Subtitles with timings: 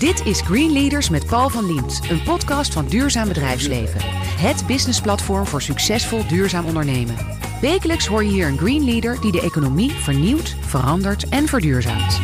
[0.00, 4.00] Dit is Green Leaders met Paul van Liemt, een podcast van Duurzaam Bedrijfsleven.
[4.40, 7.16] Het businessplatform voor succesvol duurzaam ondernemen.
[7.60, 12.20] Wekelijks hoor je hier een Green Leader die de economie vernieuwt, verandert en verduurzaamt.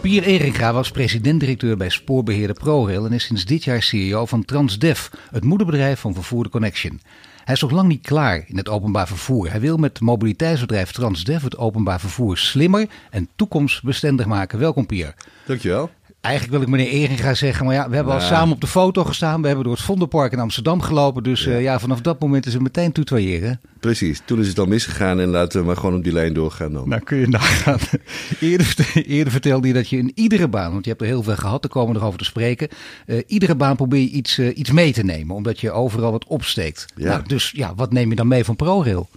[0.00, 5.08] Pier Eringa was president-directeur bij spoorbeheerder ProRail en is sinds dit jaar CEO van Transdev,
[5.30, 7.00] het moederbedrijf van Vervoer Connection.
[7.44, 9.50] Hij is nog lang niet klaar in het openbaar vervoer.
[9.50, 14.58] Hij wil met mobiliteitsbedrijf Transdev het openbaar vervoer slimmer en toekomstbestendig maken.
[14.58, 15.14] Welkom Pier.
[15.46, 15.90] Dankjewel.
[16.20, 19.04] Eigenlijk wil ik meneer Eringa zeggen, maar ja, we hebben al samen op de foto
[19.04, 19.40] gestaan.
[19.40, 21.22] We hebben door het Vondelpark in Amsterdam gelopen.
[21.22, 23.60] Dus ja, ja vanaf dat moment is het meteen tutoyeren.
[23.80, 26.72] Precies, toen is het al misgegaan en laten we maar gewoon op die lijn doorgaan
[26.72, 26.88] dan.
[26.88, 27.78] Nou kun je nagaan.
[28.40, 31.36] Eerder, eerder vertelde je dat je in iedere baan, want je hebt er heel veel
[31.36, 32.68] gehad, daar komen we nog over te spreken.
[33.06, 36.26] Uh, iedere baan probeer je iets, uh, iets mee te nemen, omdat je overal wat
[36.26, 36.86] opsteekt.
[36.96, 37.08] Ja.
[37.08, 39.08] Nou, dus ja, wat neem je dan mee van ProRail?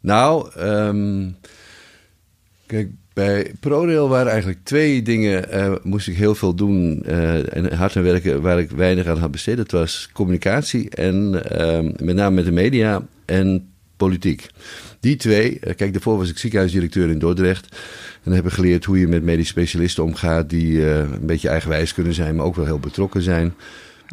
[0.00, 1.36] Nou, um,
[2.66, 7.74] kijk, bij ProRail waren eigenlijk twee dingen, uh, moest ik heel veel doen uh, en
[7.74, 9.56] hard aan werken waar ik weinig aan had besteed.
[9.56, 14.46] Dat was communicatie en uh, met name met de media en politiek.
[15.00, 17.76] Die twee, kijk daarvoor was ik ziekenhuisdirecteur in Dordrecht.
[18.22, 22.14] En heb ik geleerd hoe je met medisch specialisten omgaat die een beetje eigenwijs kunnen
[22.14, 23.54] zijn, maar ook wel heel betrokken zijn.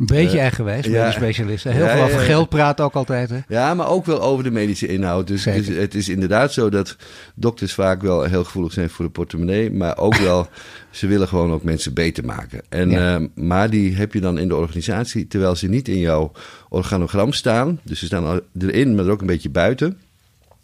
[0.01, 1.71] Een beetje uh, eigenwijs, ja, medisch specialisten.
[1.71, 3.29] Heel ja, veel over ja, geld praten ook altijd.
[3.29, 3.39] Hè?
[3.47, 5.27] Ja, maar ook wel over de medische inhoud.
[5.27, 6.95] Dus, dus, het is inderdaad zo dat
[7.35, 9.71] dokters vaak wel heel gevoelig zijn voor de portemonnee.
[9.71, 10.47] Maar ook wel,
[10.89, 12.61] ze willen gewoon ook mensen beter maken.
[12.69, 16.31] En, uh, maar die heb je dan in de organisatie, terwijl ze niet in jouw
[16.69, 17.79] organogram staan.
[17.83, 19.97] Dus ze staan erin, maar er ook een beetje buiten.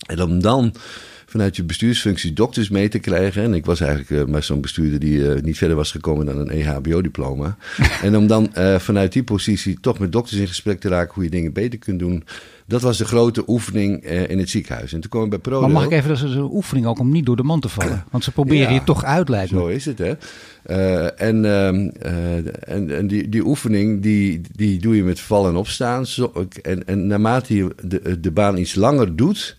[0.08, 0.74] En om dan
[1.30, 3.44] vanuit je bestuursfunctie dokters mee te krijgen.
[3.44, 6.38] En ik was eigenlijk uh, maar zo'n bestuurder die uh, niet verder was gekomen dan
[6.40, 7.58] een EHBO-diploma.
[8.04, 11.24] en om dan uh, vanuit die positie toch met dokters in gesprek te raken hoe
[11.24, 12.24] je dingen beter kunt doen.
[12.66, 14.94] Dat was de grote oefening in het ziekenhuis.
[14.94, 15.72] En toen kwam ik bij ProRail.
[15.72, 17.70] Maar mag ik even, dat is een oefening ook om niet door de man te
[17.70, 18.04] vallen.
[18.12, 19.50] Want ze proberen ja, je toch uit, lijkt.
[19.50, 20.14] Zo is het, hè.
[21.08, 21.90] en ehm,
[22.60, 26.06] en, en die, die oefening, die, die doe je met vallen en opstaan.
[26.06, 29.56] Zo, en, en naarmate je de, de baan iets langer doet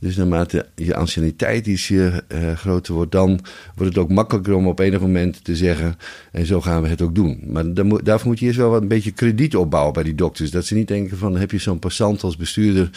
[0.00, 2.16] dus naarmate je anciëniteit iets uh,
[2.54, 3.40] groter wordt, dan
[3.74, 5.96] wordt het ook makkelijker om op enig moment te zeggen:
[6.32, 7.40] en zo gaan we het ook doen.
[7.46, 7.74] Maar
[8.04, 10.50] daarvoor moet je eerst wel wat een beetje krediet opbouwen bij die dokters.
[10.50, 12.90] Dat ze niet denken: van heb je zo'n passant als bestuurder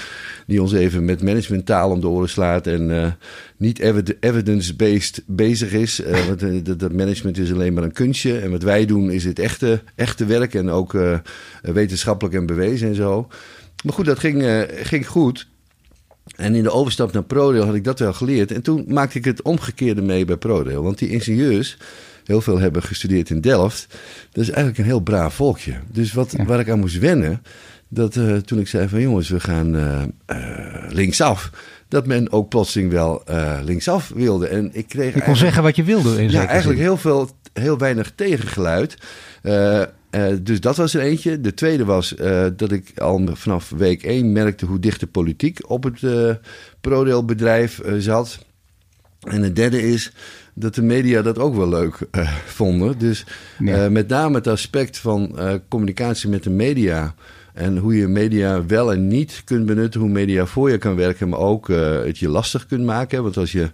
[0.48, 3.12] die ons even met managementtaal om de oren slaat en uh,
[3.58, 3.80] niet
[4.20, 6.02] evidence-based bezig is.
[6.28, 8.40] Want dat management is alleen maar een kunstje.
[8.40, 10.98] En wat wij doen is het echte, echte werk en ook
[11.62, 13.28] wetenschappelijk en bewezen en zo.
[13.84, 15.52] Maar goed, dat ging, ging goed.
[16.36, 18.52] En in de overstap naar ProRail had ik dat wel geleerd.
[18.52, 20.84] En toen maakte ik het omgekeerde mee bij ProRail.
[20.84, 21.78] Want die ingenieurs,
[22.24, 23.88] heel veel hebben gestudeerd in Delft.
[24.32, 25.74] Dat is eigenlijk een heel braaf volkje.
[25.92, 27.42] Dus wat, waar ik aan moest wennen,
[27.88, 30.38] dat uh, toen ik zei van jongens, we gaan uh, uh,
[30.90, 31.50] linksaf.
[31.88, 33.24] Dat men ook plotseling wel
[33.64, 34.48] linksaf wilde.
[34.48, 35.14] En ik kreeg.
[35.14, 36.22] Je kon zeggen wat je wilde.
[36.22, 38.98] In ja, eigenlijk heel veel, heel weinig tegengeluid.
[40.16, 41.42] Uh, dus dat was er eentje.
[41.42, 45.70] De tweede was uh, dat ik al vanaf week 1 merkte hoe dicht de politiek
[45.70, 46.34] op het uh,
[46.82, 48.46] ProRail-bedrijf zat.
[49.20, 50.12] En de derde is
[50.54, 51.98] dat de media dat ook wel leuk
[52.46, 52.98] vonden.
[52.98, 53.26] Dus
[53.90, 55.38] met name het aspect van
[55.68, 57.16] communicatie met de media.
[57.54, 60.00] En hoe je media wel en niet kunt benutten.
[60.02, 61.68] Hoe media voor je kan werken, maar ook
[62.04, 63.24] het je lastig kunt maken.
[63.24, 63.70] Want als je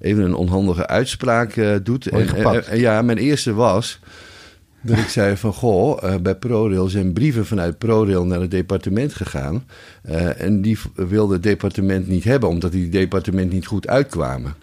[0.00, 2.06] even een onhandige uitspraak doet.
[2.06, 2.34] En,
[2.66, 4.00] en, ja, mijn eerste was.
[4.80, 9.14] Dat ik zei van, goh, uh, bij ProRail zijn brieven vanuit ProRail naar het departement
[9.14, 9.64] gegaan.
[10.08, 14.54] Uh, en die wilde het departement niet hebben, omdat die departement niet goed uitkwamen.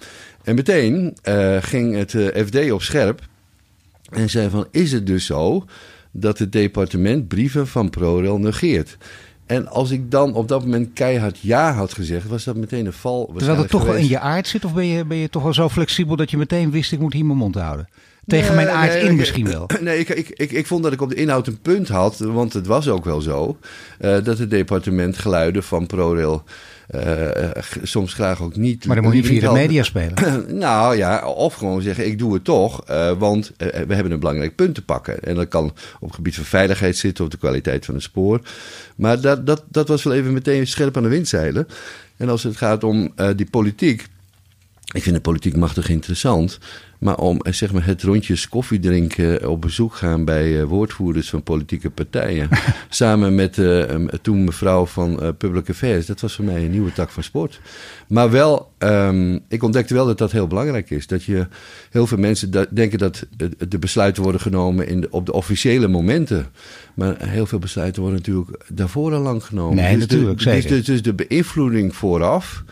[0.43, 2.11] En meteen uh, ging het
[2.45, 3.21] FD op scherp
[4.09, 5.65] en zei van, is het dus zo
[6.11, 8.97] dat het departement brieven van ProRail negeert?
[9.45, 12.93] En als ik dan op dat moment keihard ja had gezegd, was dat meteen een
[12.93, 13.31] val.
[13.37, 13.97] Terwijl het toch geweest.
[13.97, 16.31] wel in je aard zit, of ben je, ben je toch wel zo flexibel dat
[16.31, 17.87] je meteen wist, ik moet hier mijn mond houden?
[18.27, 19.69] Tegen mijn aard nee, in misschien wel.
[19.81, 22.17] Nee, ik, ik, ik, ik vond dat ik op de inhoud een punt had.
[22.17, 23.57] Want het was ook wel zo.
[23.99, 26.43] Uh, dat het departement geluiden van ProRail...
[26.95, 27.29] Uh,
[27.83, 28.85] soms graag ook niet.
[28.85, 30.45] Maar dan moet je via de media spelen.
[30.57, 34.19] nou ja, of gewoon zeggen: ik doe het toch, uh, want uh, we hebben een
[34.19, 35.23] belangrijk punt te pakken.
[35.23, 35.65] En dat kan
[35.99, 38.41] op het gebied van veiligheid zitten, of de kwaliteit van het spoor.
[38.95, 41.67] Maar dat, dat, dat was wel even meteen scherp aan de windzeilen.
[42.17, 44.07] En als het gaat om die politiek.
[44.93, 46.59] Ik vind de politiek machtig interessant.
[47.05, 51.43] Maar om zeg maar, het rondjes koffie drinken, op bezoek gaan bij uh, woordvoerders van
[51.43, 52.49] politieke partijen.
[52.89, 53.59] samen met
[54.21, 56.05] toen mevrouw van Public Affairs.
[56.05, 57.59] Dat was voor mij een nieuwe tak van sport.
[58.07, 61.07] Maar wel, um, ik ontdekte wel dat dat heel belangrijk is.
[61.07, 61.47] Dat je
[61.89, 63.25] heel veel mensen da denken dat
[63.67, 66.47] de besluiten worden genomen in de, op de officiële momenten.
[66.93, 69.75] Maar heel veel besluiten worden natuurlijk daarvoor al lang genomen.
[69.75, 70.39] Nee, dus natuurlijk.
[70.39, 70.67] De.
[70.67, 72.63] Dus, dus de beïnvloeding vooraf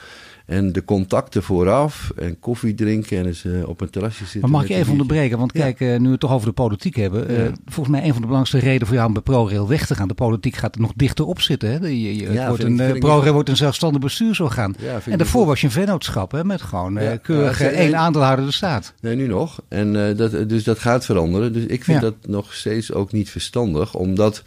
[0.45, 4.39] En de contacten vooraf en koffie drinken en eens uh, op een terrasje zitten.
[4.41, 5.37] Maar mag ik even onderbreken?
[5.37, 7.31] Want kijk, uh, nu we het toch over de politiek hebben.
[7.31, 9.95] Uh, volgens mij een van de belangrijkste redenen voor jou om bij ProRail weg te
[9.95, 10.07] gaan.
[10.07, 11.69] De politiek gaat er nog dichter op zitten.
[11.69, 11.87] Hè?
[11.87, 14.75] Je, je, ja, wordt een, ProRail wordt een zelfstandig bestuursorgaan.
[15.05, 18.93] En daarvoor was je een vennootschap hè, met gewoon keurig één aandeelhouder de staat.
[19.01, 19.61] Nee, nu nog.
[19.67, 21.53] En dat, dus dat gaat veranderen.
[21.53, 23.93] Dus ik vind dat nog steeds ook niet verstandig.
[23.95, 24.43] Omdat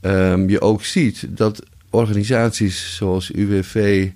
[0.00, 4.10] um, je ook ziet dat organisaties zoals UWV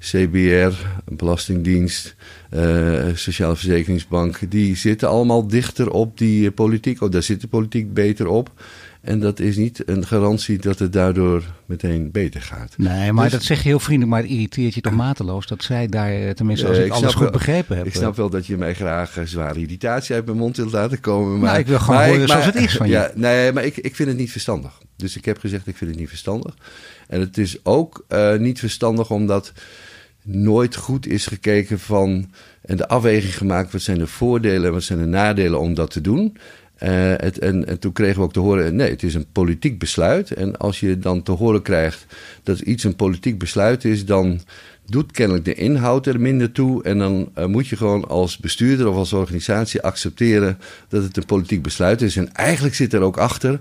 [0.00, 0.72] CBR,
[1.04, 2.14] Belastingdienst,
[2.54, 7.02] uh, Sociale Verzekeringsbank, die zitten allemaal dichter op die eh, politiek.
[7.02, 8.52] Oh, daar zit de politiek beter op.
[9.00, 12.74] En dat is niet een garantie dat het daardoor meteen beter gaat.
[12.76, 15.62] Nee, maar dus- dat zeg je heel vriendelijk, maar het irriteert je toch mateloos dat
[15.62, 17.86] zij daar, eh, tenminste als ik, alles goed begrepen heb.
[17.86, 21.28] Ik snap wel dat je mij graag zware irritatie uit mijn mond wilt laten komen.
[21.28, 23.10] Nou, maar ik wil gewoon horen zoals het is van ja, je.
[23.14, 24.78] Nee, maar ik, ik vind het niet verstandig.
[24.96, 26.54] Dus ik heb gezegd, ik vind het niet verstandig.
[27.08, 29.52] En het is ook uh, niet verstandig omdat
[30.28, 32.30] nooit goed is gekeken van
[32.60, 35.90] en de afweging gemaakt wat zijn de voordelen en wat zijn de nadelen om dat
[35.90, 36.36] te doen.
[36.82, 39.78] Uh, het, en, en, toen kregen we ook te horen, nee, het is een politiek
[39.78, 40.30] besluit.
[40.30, 42.06] En als je dan te horen krijgt
[42.42, 44.40] dat iets een politiek besluit is, dan
[44.90, 46.82] doet kennelijk de inhoud er minder toe.
[46.82, 50.58] En dan uh, moet je gewoon als bestuurder of als organisatie accepteren
[50.88, 52.16] dat het een politiek besluit is.
[52.16, 53.60] En eigenlijk zit er ook achter,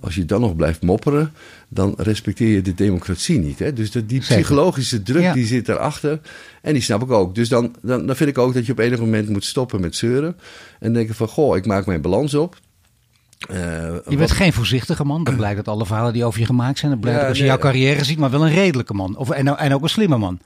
[0.00, 1.32] als je dan nog blijft mopperen,
[1.68, 3.58] dan respecteer je de democratie niet.
[3.58, 3.72] Hè?
[3.72, 6.20] Dus die psychologische druk die zit erachter.
[6.62, 7.34] En die snap ik ook.
[7.34, 9.96] Dus dan, dan, dan vind ik ook dat je op enig moment moet stoppen met
[9.96, 10.36] zeuren.
[10.80, 12.56] En denken van, goh, ik maak mijn balans op.
[13.50, 13.56] Uh,
[14.08, 15.24] je bent geen voorzichtige man.
[15.24, 16.90] Dat blijkt uit alle verhalen die over je gemaakt zijn.
[16.90, 19.16] Dat blijkt als je jouw carrière ziet, maar wel een redelijke man.
[19.16, 20.38] Of, en, en ook een slimme man.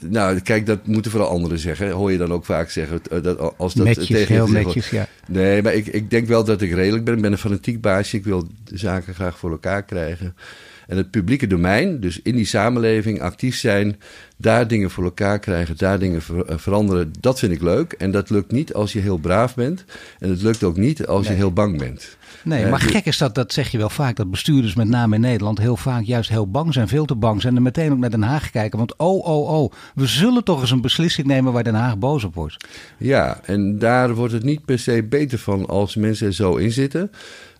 [0.00, 1.90] Nou, kijk, dat moeten vooral anderen zeggen.
[1.90, 3.00] Hoor je dan ook vaak zeggen.
[3.10, 5.08] Eh, dat, als dat netjes, tegen heel netjes, ja.
[5.26, 7.14] Nee, maar ik, ik denk wel dat ik redelijk ben.
[7.14, 8.16] Ik ben een fanatiek baasje.
[8.16, 10.34] Ik wil zaken graag voor elkaar krijgen.
[10.88, 14.00] En het publieke domein, dus in die samenleving actief zijn,
[14.36, 17.92] daar dingen voor elkaar krijgen, daar dingen ver, eh, veranderen, dat vind ik leuk.
[17.92, 19.84] En dat lukt niet als je heel braaf bent.
[20.18, 22.16] En het lukt ook niet als je heel bang bent.
[22.44, 25.20] Nee, maar gek is dat, dat zeg je wel vaak, dat bestuurders met name in
[25.20, 28.10] Nederland heel vaak juist heel bang zijn, veel te bang zijn en meteen ook naar
[28.10, 28.78] Den Haag kijken.
[28.78, 32.24] Want oh, oh, oh, we zullen toch eens een beslissing nemen waar Den Haag boos
[32.24, 32.56] op wordt.
[32.98, 36.72] Ja, en daar wordt het niet per se beter van als mensen er zo in
[36.72, 37.10] zitten.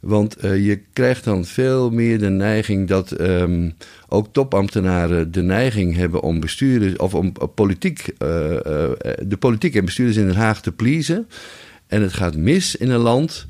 [0.00, 3.74] Want uh, je krijgt dan veel meer de neiging dat um,
[4.08, 8.58] ook topambtenaren de neiging hebben om bestuurders of om politiek, uh, uh,
[9.26, 11.28] de politiek en bestuurders in Den Haag te pleasen.
[11.86, 13.46] En het gaat mis in een land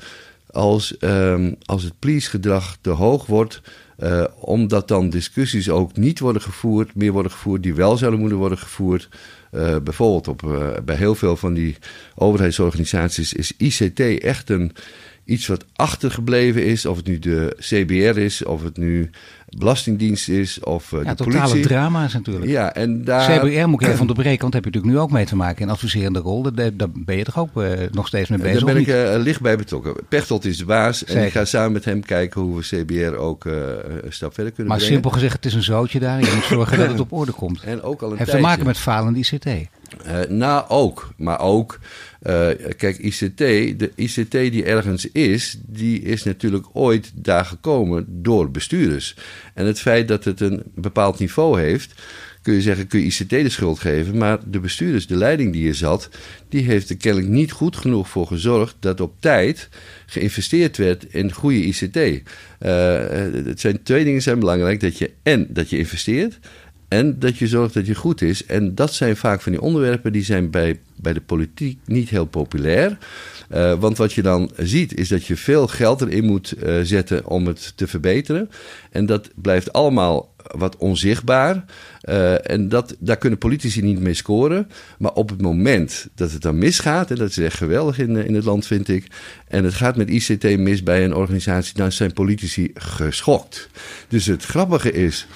[0.50, 3.60] als, um, als het please-gedrag te hoog wordt.
[3.98, 8.38] Uh, omdat dan discussies ook niet worden gevoerd, meer worden gevoerd die wel zouden moeten
[8.38, 9.08] worden gevoerd.
[9.52, 11.76] Uh, bijvoorbeeld op, uh, bij heel veel van die
[12.14, 14.72] overheidsorganisaties is ICT echt een
[15.28, 16.86] iets wat achtergebleven is.
[16.86, 19.10] Of het nu de CBR is, of het nu
[19.56, 21.69] Belastingdienst is, of uh, ja, de totale politie.
[21.69, 22.46] drama's natuurlijk.
[22.46, 23.38] Ja, en daar...
[23.38, 25.70] CBR moet ik even onderbreken, want heb je natuurlijk nu ook mee te maken in
[25.70, 26.42] adviserende rol.
[26.42, 28.64] Daar, daar ben je toch ook uh, nog steeds mee bezig?
[28.64, 29.94] Daar ben ik uh, licht bij betrokken.
[30.08, 31.16] Pechtold is de baas Zeker.
[31.16, 34.72] en ik ga samen met hem kijken hoe we CBR ook een stap verder kunnen
[34.72, 34.94] maar brengen.
[34.94, 36.20] simpel gezegd, het is een zootje daar.
[36.20, 37.60] Je moet zorgen dat het op orde komt.
[37.69, 38.46] En ook al een Heeft tijdje.
[38.46, 39.69] te maken met falende ICT.
[40.06, 41.11] Uh, nou, ook.
[41.17, 41.79] Maar ook,
[42.23, 48.50] uh, kijk, ICT, de ICT die ergens is, die is natuurlijk ooit daar gekomen door
[48.50, 49.17] bestuurders.
[49.55, 51.94] En het feit dat het een bepaald niveau heeft,
[52.43, 54.19] kun je zeggen, kun je ICT de schuld geven.
[54.19, 56.08] Maar de bestuurders, de leiding die er zat,
[56.49, 59.69] die heeft er kennelijk niet goed genoeg voor gezorgd dat op tijd
[60.07, 61.97] geïnvesteerd werd in goede ICT.
[61.97, 62.21] Uh,
[63.45, 66.38] het zijn twee dingen zijn belangrijk: dat je en dat je investeert.
[66.88, 68.47] En dat je zorgt dat je goed is.
[68.47, 72.26] En dat zijn vaak van die onderwerpen die zijn bij, bij de politiek niet heel
[72.26, 72.99] populair.
[73.54, 77.26] Uh, want wat je dan ziet is dat je veel geld erin moet uh, zetten
[77.26, 78.50] om het te verbeteren.
[78.90, 81.64] En dat blijft allemaal wat onzichtbaar.
[82.04, 84.68] Uh, en dat, daar kunnen politici niet mee scoren.
[84.99, 88.35] Maar op het moment dat het dan misgaat, en dat is echt geweldig in, in
[88.35, 89.07] het land, vind ik.
[89.49, 93.69] En het gaat met ICT mis bij een organisatie, dan zijn politici geschokt.
[94.09, 95.26] Dus het grappige is,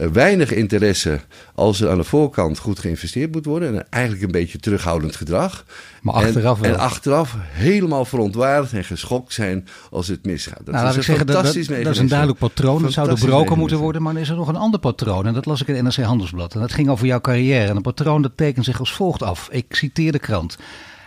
[0.00, 1.20] uh, weinig interesse
[1.54, 3.74] als er aan de voorkant goed geïnvesteerd moet worden.
[3.74, 5.64] En eigenlijk een beetje terughoudend gedrag.
[6.02, 6.72] Maar achteraf en, wel.
[6.72, 10.60] en achteraf helemaal verontwaardigd en geschokt zijn als het misgaat.
[10.64, 12.82] Dat nou, is een zeggen, fantastisch dat, is een duidelijk patroon.
[12.82, 14.02] Dat zou doorbroken moeten worden.
[14.02, 15.26] Maar er is er nog een ander patroon.
[15.26, 16.54] En dat las ik in NRC Handelsblad.
[16.54, 17.68] En dat ging over jouw carrière.
[17.68, 19.48] En een patroon dat tekent zich als volgt af.
[19.50, 20.58] Ik citeer de krant.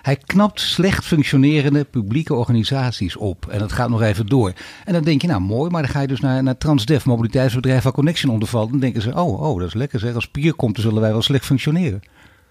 [0.06, 3.48] Hij knapt slecht functionerende publieke organisaties op.
[3.50, 4.54] En dat gaat nog even door.
[4.86, 7.84] En dan denk je, nou mooi, maar dan ga je dus naar, naar Transdev, mobiliteitsbedrijf
[7.84, 8.70] waar Connection onder valt.
[8.70, 10.16] Dan denken ze, oh, oh, dat is lekker zeg.
[10.16, 12.02] Als Pier komt, dan zullen wij wel slecht functioneren.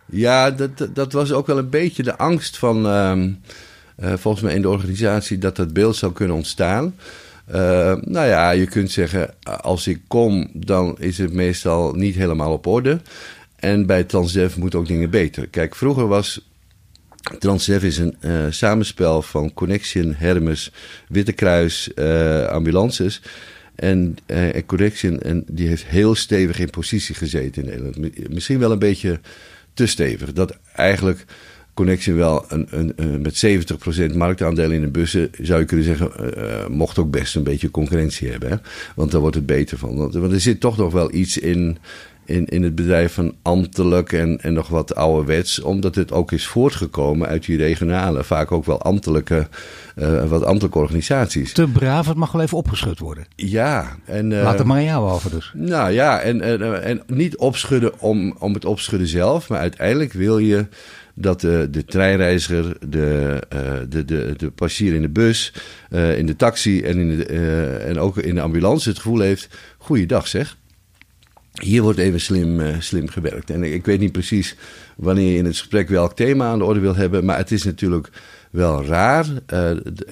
[0.06, 3.40] Ja, dat, dat was ook wel een beetje de angst van, um,
[3.98, 6.94] uh, volgens mij in de organisatie, dat dat beeld zou kunnen ontstaan.
[7.48, 7.54] Uh,
[8.00, 12.66] nou ja, je kunt zeggen, als ik kom, dan is het meestal niet helemaal op
[12.66, 13.00] orde.
[13.56, 15.48] En bij Transdev moeten ook dingen beter.
[15.48, 16.40] Kijk, vroeger was
[17.38, 20.72] Transdev is een uh, samenspel van Connection, Hermes,
[21.08, 23.22] Witte Kruis, uh, ambulances.
[23.74, 28.28] En, uh, en Connection, en die heeft heel stevig in positie gezeten in Nederland.
[28.28, 29.20] Misschien wel een beetje
[29.74, 30.32] te stevig.
[30.32, 31.24] Dat eigenlijk
[31.74, 33.46] Connection wel een, een, met
[34.12, 36.12] 70% marktaandeel in de bussen, zou je kunnen zeggen,
[36.72, 38.50] mocht ook best een beetje concurrentie hebben.
[38.50, 38.56] Hè?
[38.94, 39.96] Want daar wordt het beter van.
[39.96, 41.78] Want er zit toch nog wel iets in,
[42.24, 45.60] in, in het bedrijf van ambtelijk en, en nog wat ouderwets.
[45.60, 49.48] Omdat het ook is voortgekomen uit die regionale, vaak ook wel ambtelijke,
[49.96, 51.52] uh, wat ambtelijke organisaties.
[51.52, 53.26] Te braaf, het mag wel even opgeschud worden.
[53.36, 53.96] Ja.
[54.04, 55.52] En, uh, Laat het maar aan jou over dus.
[55.54, 59.48] Nou ja, en, en, en niet opschudden om, om het opschudden zelf.
[59.48, 60.66] Maar uiteindelijk wil je
[61.14, 65.52] dat de, de treinreiziger, de, uh, de, de, de passagier in de bus,
[66.16, 67.24] in de taxi en, in de,
[67.86, 70.56] en ook in de ambulance het gevoel heeft: goeiedag zeg.
[71.62, 73.50] Hier wordt even slim, slim gewerkt.
[73.50, 74.56] En ik weet niet precies
[74.96, 77.62] wanneer je in het gesprek welk thema aan de orde wil hebben, maar het is
[77.62, 78.08] natuurlijk
[78.50, 79.26] wel raar.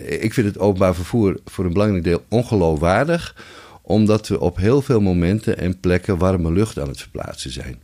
[0.07, 3.35] ik vind het openbaar vervoer voor een belangrijk deel ongeloofwaardig
[3.83, 7.81] omdat we op heel veel momenten en plekken warme lucht aan het verplaatsen zijn.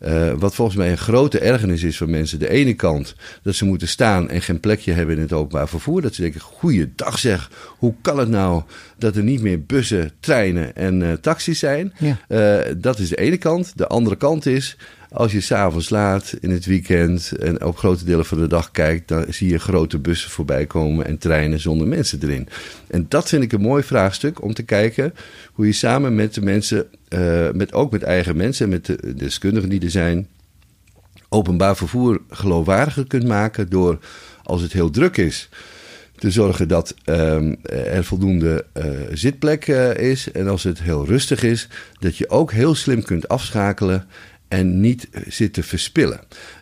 [0.00, 2.38] Uh, wat volgens mij een grote ergernis is voor mensen.
[2.38, 6.02] De ene kant dat ze moeten staan en geen plekje hebben in het openbaar vervoer.
[6.02, 8.62] Dat ze denken, goeiedag zeg, hoe kan het nou
[8.98, 11.92] dat er niet meer bussen, treinen en uh, taxis zijn?
[11.98, 12.18] Ja.
[12.28, 13.72] Uh, dat is de ene kant.
[13.76, 14.76] De andere kant is,
[15.12, 19.08] als je s'avonds laat in het weekend en op grote delen van de dag kijkt,
[19.08, 22.48] dan zie je grote bussen voorbij komen en treinen zonder mensen erin.
[22.86, 25.14] En dat vind ik een mooi vraagstuk om te kijken
[25.52, 29.14] hoe je samen met de mensen, uh, met, ook met eigen mensen en met de
[29.14, 30.28] deskundigen die er zijn,
[31.28, 33.98] openbaar vervoer geloofwaardiger kunt maken door,
[34.42, 35.48] als het heel druk is,
[36.22, 40.32] te zorgen dat um, er voldoende uh, zitplek uh, is.
[40.32, 44.06] En als het heel rustig is, dat je ook heel slim kunt afschakelen
[44.52, 46.20] en niet zitten verspillen.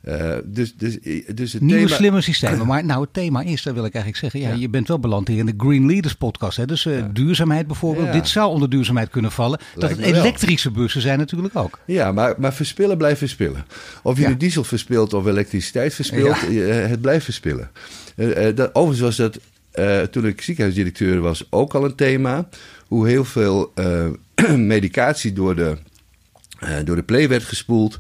[0.09, 0.99] Uh, dus, dus,
[1.35, 1.97] dus het Nieuwe thema...
[1.97, 2.67] slimme systemen.
[2.71, 4.41] Maar nou, het thema is, dat wil ik eigenlijk zeggen.
[4.41, 4.61] Ja, ja.
[4.61, 6.57] je bent wel beland hier in de Green Leaders podcast.
[6.57, 6.67] Hè?
[6.67, 7.09] Dus uh, ja.
[7.13, 8.07] duurzaamheid bijvoorbeeld.
[8.07, 8.13] Ja.
[8.13, 9.61] Dit zou onder duurzaamheid kunnen vallen.
[9.75, 11.79] Lijkt dat het elektrische bussen zijn natuurlijk ook.
[11.85, 13.65] Ja, maar, maar verspillen blijft verspillen.
[14.03, 16.41] Of je nu diesel verspilt of elektriciteit verspilt.
[16.91, 17.71] Het blijft verspillen.
[18.17, 19.39] Uh, dat, overigens was dat,
[20.13, 22.49] toen ik ziekenhuisdirecteur was, ook al een thema.
[22.87, 23.73] Hoe heel veel
[24.57, 25.77] medicatie door de
[26.85, 27.99] door de play werd gespoeld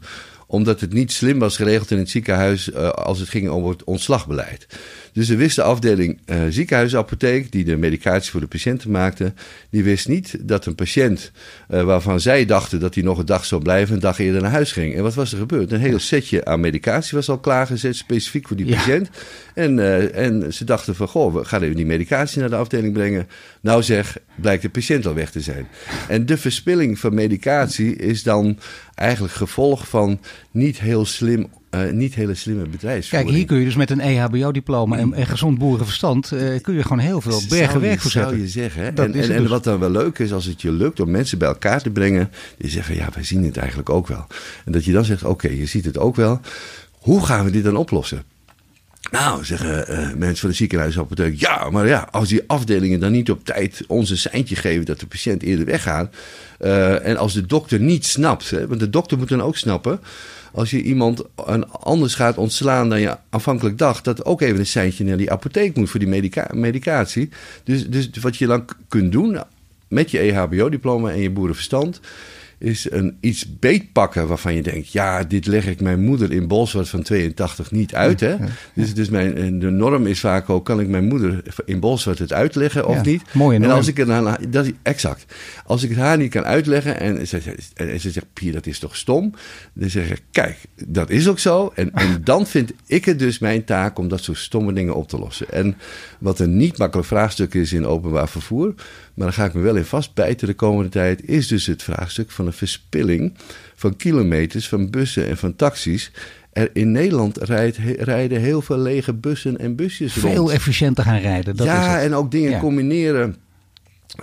[0.50, 3.84] omdat het niet slim was geregeld in het ziekenhuis uh, als het ging om het
[3.84, 4.66] ontslagbeleid.
[5.12, 9.32] Dus de wist de afdeling uh, ziekenhuisapotheek, die de medicatie voor de patiënten maakte,
[9.70, 11.32] die wist niet dat een patiënt
[11.70, 14.50] uh, waarvan zij dachten dat hij nog een dag zou blijven, een dag eerder naar
[14.50, 14.94] huis ging.
[14.94, 15.72] En wat was er gebeurd?
[15.72, 18.76] Een heel setje aan medicatie was al klaargezet, specifiek voor die ja.
[18.76, 19.10] patiënt.
[19.54, 22.92] En, uh, en ze dachten van, goh, we gaan even die medicatie naar de afdeling
[22.92, 23.28] brengen.
[23.60, 25.68] Nou zeg, blijkt de patiënt al weg te zijn.
[26.08, 28.58] En de verspilling van medicatie is dan
[28.94, 33.30] eigenlijk gevolg van niet heel slim uh, niet hele slimme bedrijfsvoering.
[33.30, 36.30] Kijk, hier kun je dus met een EHBO-diploma en, en, gezond boerenverstand...
[36.34, 38.30] Uh, kun je gewoon heel veel bergen werk voor zetten.
[38.30, 38.82] zou je zeggen.
[38.82, 38.88] Hè?
[38.88, 39.50] En, en, en dus.
[39.50, 42.30] wat dan wel leuk is, als het je lukt om mensen bij elkaar te brengen...
[42.58, 44.26] die zeggen, ja, wij zien het eigenlijk ook wel.
[44.64, 46.40] En dat je dan zegt, oké, okay, je ziet het ook wel.
[46.90, 48.22] Hoe gaan we dit dan oplossen?
[49.10, 53.30] Nou, zeggen uh, mensen van de ziekenhuisapotheek, ja, maar ja, als die afdelingen dan niet
[53.30, 56.14] op tijd ons een seintje geven dat de patiënt eerder weggaat.
[56.60, 60.00] Uh, en als de dokter niet snapt, hè, want de dokter moet dan ook snappen
[60.52, 61.24] als je iemand
[61.70, 65.76] anders gaat ontslaan dan je aanvankelijk dacht, dat ook even een seintje naar die apotheek
[65.76, 67.28] moet voor die medica medicatie.
[67.64, 69.38] Dus, dus wat je dan kunt doen
[69.88, 72.00] met je EHBO-diploma en je boerenverstand,
[72.60, 76.88] is een iets beetpakken waarvan je denkt: ja, dit leg ik mijn moeder in Bolsward
[76.88, 78.20] van 82 niet uit.
[78.20, 78.28] Hè?
[78.28, 78.48] Ja, ja.
[78.74, 82.32] Dus, dus mijn, de norm is vaak ook: kan ik mijn moeder in Bolsward het
[82.32, 83.22] uitleggen of niet?
[83.32, 83.70] Mooie norm.
[83.70, 85.34] En als ik het aan dat is exact.
[85.64, 88.78] Als ik het haar niet kan uitleggen en ze, en ze zegt: Pier, dat is
[88.78, 89.34] toch stom?
[89.72, 91.72] Dan zeg ik: kijk, dat is ook zo.
[91.74, 95.08] En, en dan vind ik het dus mijn taak om dat soort stomme dingen op
[95.08, 95.50] te lossen.
[95.50, 95.76] En
[96.18, 98.74] wat een niet makkelijk vraagstuk is in openbaar vervoer,
[99.14, 102.30] maar daar ga ik me wel in vastbijten de komende tijd, is dus het vraagstuk
[102.30, 103.34] van de verspilling
[103.74, 106.12] van kilometers van bussen en van taxis.
[106.52, 110.50] Er in Nederland rijdt, rijden heel veel lege bussen en busjes Veel rond.
[110.50, 111.56] efficiënter gaan rijden.
[111.56, 112.60] Dat ja, is en ook dingen ja.
[112.60, 113.36] combineren.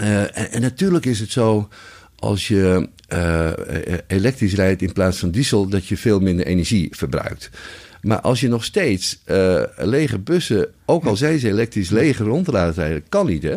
[0.02, 1.70] Uh, en, en, natuurlijk is het zo,
[2.16, 3.52] als je uh,
[4.08, 7.50] elektrisch rijdt in plaats van diesel, dat je veel minder energie verbruikt.
[8.02, 12.48] Maar als je nog steeds uh, lege bussen Ook al zijn ze elektrisch leeg rond
[12.48, 13.56] laten rijden, kan niet hè.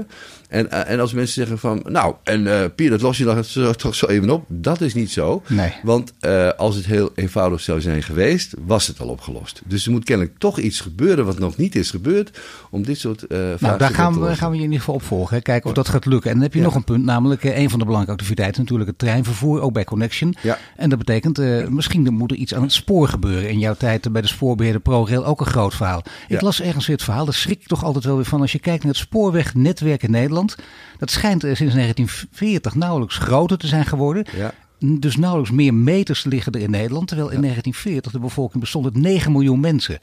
[0.51, 3.45] En, eh, en als mensen zeggen van, nou, en uh, Pier, dat los je dan
[3.77, 4.45] toch zo even op.
[4.49, 5.43] Dat is niet zo.
[5.47, 5.73] Nee.
[5.83, 9.63] Want uh, als het heel eenvoudig zou zijn geweest, was het al opgelost.
[9.67, 12.41] Dus er moet kennelijk toch iets gebeuren wat nog niet is gebeurd.
[12.71, 15.03] Om dit soort uh, Nou, daar gaan we, gaan we je in ieder geval op
[15.03, 15.37] volgen.
[15.37, 15.43] Hè.
[15.43, 16.31] Kijken of dat gaat lukken.
[16.31, 16.65] En dan heb je ja.
[16.65, 20.35] nog een punt, namelijk een van de belangrijke activiteiten, natuurlijk het treinvervoer, ook bij Connection.
[20.43, 20.59] Ja.
[20.77, 21.39] En dat betekent,
[21.71, 23.51] misschien moet er iets aan het spoor gebeuren.
[23.51, 25.99] In jouw tijd bij de spoorbeheerder ProRail ook een groot verhaal.
[25.99, 26.39] Ik Ja.
[26.41, 28.41] las ergens weer het verhaal, daar schrik ik toch altijd wel weer van.
[28.41, 30.57] Als je kijkt naar het spoorwegnetwerk in Nederland.
[30.99, 34.27] Dat schijnt sinds 1940 nauwelijks groter te zijn geworden.
[34.37, 34.55] Ja.
[34.79, 37.09] Dus nauwelijks meer meters liggen er in Nederland.
[37.09, 39.99] Terwijl in 1940 de bevolking bestond uit 9 miljoen mensen.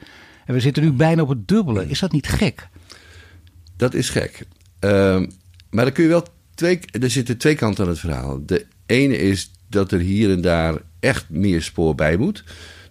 [0.46, 1.90] En we zitten nu bijna op het dubbele.
[1.90, 2.68] Is dat niet gek?
[3.76, 4.46] Dat is gek.
[4.80, 5.28] Ehm,
[5.70, 8.46] maar dan kun je wel twee, er zitten twee kanten aan het verhaal.
[8.46, 12.44] De ene is dat er hier en daar echt meer spoor bij moet.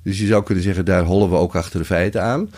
[0.03, 2.51] Dus je zou kunnen zeggen, daar hollen we ook achter de feiten aan.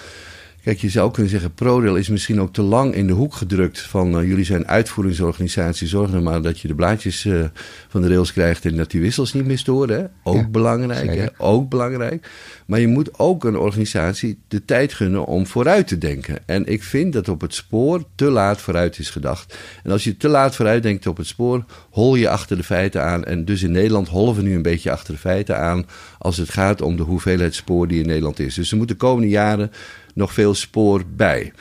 [0.62, 3.80] Kijk, je zou kunnen zeggen, ProRail is misschien ook te lang in de hoek gedrukt
[3.80, 7.44] van uh, jullie zijn uitvoeringsorganisatie, zorg nou maar dat je de blaadjes uh,
[7.88, 9.98] van de rails krijgt en dat die wissels niet meer storen.
[9.98, 10.04] Hè?
[10.22, 11.26] Ook ja, belangrijk, hè?
[11.36, 12.30] ook belangrijk.
[12.66, 16.38] Maar je moet ook een organisatie de tijd gunnen om vooruit te denken.
[16.46, 19.58] En ik vind dat op het spoor te laat vooruit is gedacht.
[19.82, 23.04] En als je te laat vooruit denkt op het spoor, hol je achter de feiten
[23.04, 23.24] aan.
[23.24, 25.86] En dus in Nederland hollen we nu een beetje achter de feiten aan
[26.18, 28.54] als het gaat om de hoeveelheid spoor die in Nederland is.
[28.54, 29.70] Dus er moeten de komende jaren
[30.14, 31.52] nog veel spoor bij.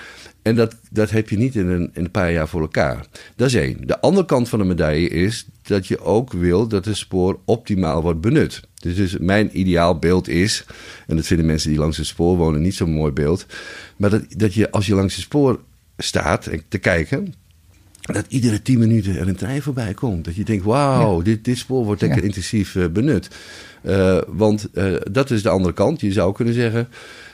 [0.41, 3.05] En dat, dat heb je niet in een, in een paar jaar voor elkaar.
[3.35, 3.87] Dat is één.
[3.87, 8.01] De andere kant van de medaille is dat je ook wil dat het spoor optimaal
[8.01, 8.61] wordt benut.
[8.81, 10.65] Dus, dus mijn ideaal beeld is,
[11.07, 13.45] en dat vinden mensen die langs het spoor wonen niet zo'n mooi beeld,
[13.97, 15.59] maar dat, dat je als je langs het spoor
[15.97, 17.33] staat te kijken,
[18.01, 20.25] dat iedere tien minuten er een trein voorbij komt.
[20.25, 21.23] Dat je denkt, wauw, ja.
[21.23, 22.25] dit, dit spoor wordt lekker ja.
[22.25, 23.29] intensief uh, benut.
[23.83, 26.01] Uh, want uh, dat is de andere kant.
[26.01, 26.87] Je zou kunnen zeggen,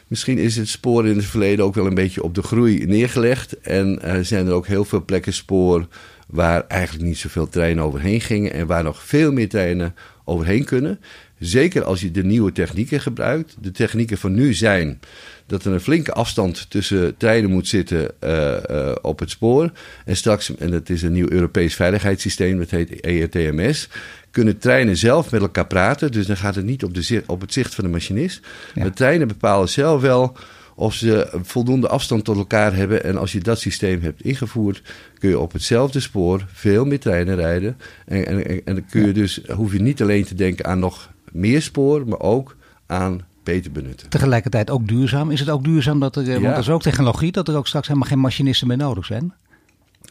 [0.07, 3.59] Misschien is het spoor in het verleden ook wel een beetje op de groei neergelegd.
[3.59, 5.87] En uh, zijn er ook heel veel plekken spoor
[6.27, 8.53] waar eigenlijk niet zoveel treinen overheen gingen.
[8.53, 9.95] En waar nog veel meer treinen
[10.25, 10.99] overheen kunnen.
[11.39, 13.55] Zeker als je de nieuwe technieken gebruikt.
[13.61, 14.99] De technieken van nu zijn
[15.45, 19.71] dat er een flinke afstand tussen treinen moet zitten uh, uh, op het spoor.
[20.05, 23.89] En straks, en dat is een nieuw Europees veiligheidssysteem, dat heet ERTMS
[24.33, 26.11] kunnen treinen zelf met elkaar praten.
[26.11, 28.41] Dus dan gaat het niet op, de op het zicht van de machinist.
[28.73, 28.83] Ja.
[28.83, 30.37] De treinen bepalen zelf wel
[30.75, 33.03] of ze voldoende afstand tot elkaar hebben.
[33.03, 34.81] En als je dat systeem hebt ingevoerd,
[35.19, 37.77] kun je op hetzelfde spoor veel meer treinen rijden.
[38.05, 39.13] En, en, en dan kun je ja.
[39.13, 43.71] dus, hoef je niet alleen te denken aan nog meer spoor, maar ook aan beter
[43.71, 44.09] benutten.
[44.09, 45.31] Tegelijkertijd ook duurzaam.
[45.31, 46.39] Is het ook duurzaam dat er, ja.
[46.39, 49.33] want er is ook technologie, dat er ook straks helemaal geen machinisten meer nodig zijn?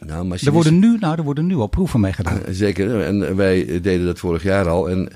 [0.05, 2.37] Nou, er, worden nu, nou, er worden nu al proeven mee gedaan.
[2.37, 4.89] Uh, zeker, en wij deden dat vorig jaar al.
[4.89, 5.09] En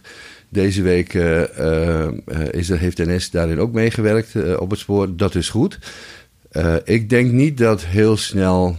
[0.50, 2.08] deze week uh, uh,
[2.52, 5.16] is er, heeft NS daarin ook meegewerkt op het spoor.
[5.16, 5.80] Dat is goed.
[6.84, 8.76] ik denk niet dat heel snel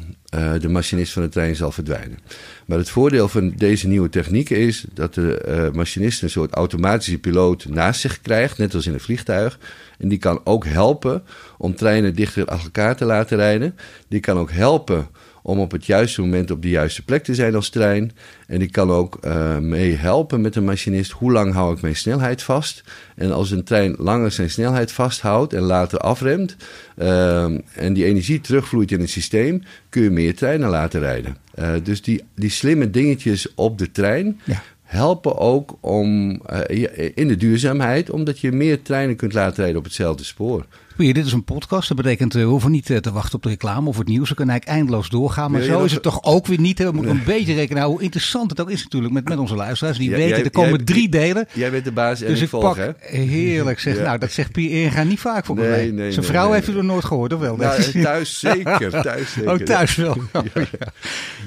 [0.61, 2.19] de machinist van de trein zal verdwijnen.
[2.67, 7.67] Maar het voordeel van deze nieuwe technieken is dat de machinist een soort automatische piloot
[7.69, 9.59] naast zich krijgt, net als in een vliegtuig.
[9.99, 11.23] En die kan ook helpen
[11.59, 13.77] om treinen dichter achter elkaar te laten rijden.
[14.09, 15.09] Die kan ook helpen
[15.49, 18.13] om op het juiste moment op de juiste plek te zijn als trein.
[18.47, 21.11] En die kan ook uh, mee helpen met de machinist.
[21.11, 22.83] Hoe lang hou ik mijn snelheid vast?
[23.17, 26.57] En als een trein langer zijn snelheid vasthoudt en later afremt...
[26.97, 29.63] Uh, en die energie terugvloeit in het systeem...
[29.89, 31.37] kun je meer treinen laten rijden.
[31.59, 34.41] Uh, dus die, die slimme dingetjes op de trein...
[34.45, 36.31] Ja helpen ook om,
[36.71, 40.67] uh, in de duurzaamheid, omdat je meer treinen kunt laten rijden op hetzelfde spoor.
[40.99, 43.99] Dit is een podcast, dat betekent we hoeven niet te wachten op de reclame of
[43.99, 44.29] het nieuws.
[44.29, 46.79] We kunnen eigenlijk eindeloos doorgaan, maar zo is het toch ook weer niet.
[46.79, 46.85] Hè?
[46.85, 47.21] We moeten nee.
[47.21, 49.99] een beetje rekenen hoe interessant het ook is natuurlijk met, met onze luisteraars.
[49.99, 51.49] Die ja, weten, jij, er komen jij, drie delen.
[51.53, 53.17] Jij bent de baas en dus ik, ik volg, pak, hè?
[53.19, 53.97] Heerlijk zeg.
[53.97, 54.03] Ja.
[54.03, 55.91] Nou, dat zegt Pier Inga niet vaak voor nee, mij.
[55.91, 57.57] Nee, Zijn vrouw heeft u er nooit gehoord, of wel?
[57.57, 59.53] Nou, thuis zeker, thuis zeker.
[59.53, 60.17] Oh, thuis wel.
[60.33, 60.93] Oh, ja.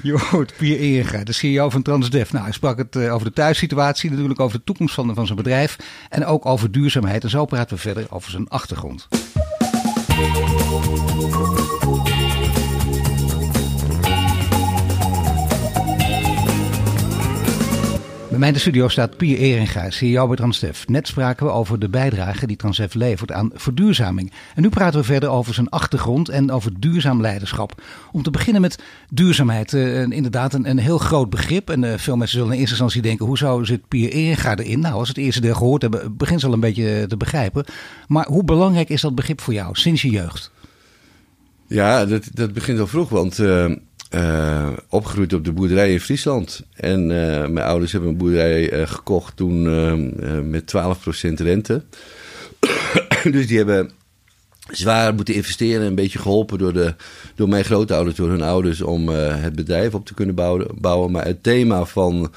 [0.02, 2.32] Je hoort Pier Inga, de CEO van Transdev.
[2.32, 5.76] Nou, hij sprak het over de thuissituatie, natuurlijk over de toekomst van, van zijn bedrijf.
[6.08, 7.24] En ook over duurzaamheid.
[7.24, 9.08] En zo praten we verder over zijn achtergrond.
[10.22, 12.11] Música
[18.32, 20.86] Bij mij in de studio staat Pier Eringa, CEO bij Transdev.
[20.86, 24.32] Net spraken we over de bijdrage die Transdev levert aan verduurzaming.
[24.54, 27.82] En nu praten we verder over zijn achtergrond en over duurzaam leiderschap.
[28.12, 28.78] Om te beginnen met
[29.10, 29.72] duurzaamheid.
[29.72, 31.70] Uh, inderdaad een, een, heel groot begrip.
[31.70, 34.80] En uh, veel mensen zullen in eerste instantie denken, hoezo zit Pier Eringa erin?
[34.80, 37.64] Nou, als het eerste deel gehoord hebben, begint ze al een beetje te begrijpen.
[38.08, 40.50] Maar hoe belangrijk is dat begrip voor jou, sinds je jeugd?
[41.66, 43.38] Ja, dat, dat begint al vroeg, want...
[44.14, 46.62] Uh, opgegroeid op de boerderij in Friesland.
[46.74, 49.62] En uh, mijn ouders hebben een boerderij uh, gekocht toen
[50.50, 51.82] met 12% rente.
[53.32, 53.90] dus die hebben
[54.70, 55.86] zwaar moeten investeren.
[55.86, 56.94] Een beetje geholpen door, de,
[57.34, 60.66] door mijn grootouders, door hun ouders, om het bedrijf op te kunnen bouwen.
[60.74, 61.10] bouwen.
[61.10, 62.32] Maar het thema van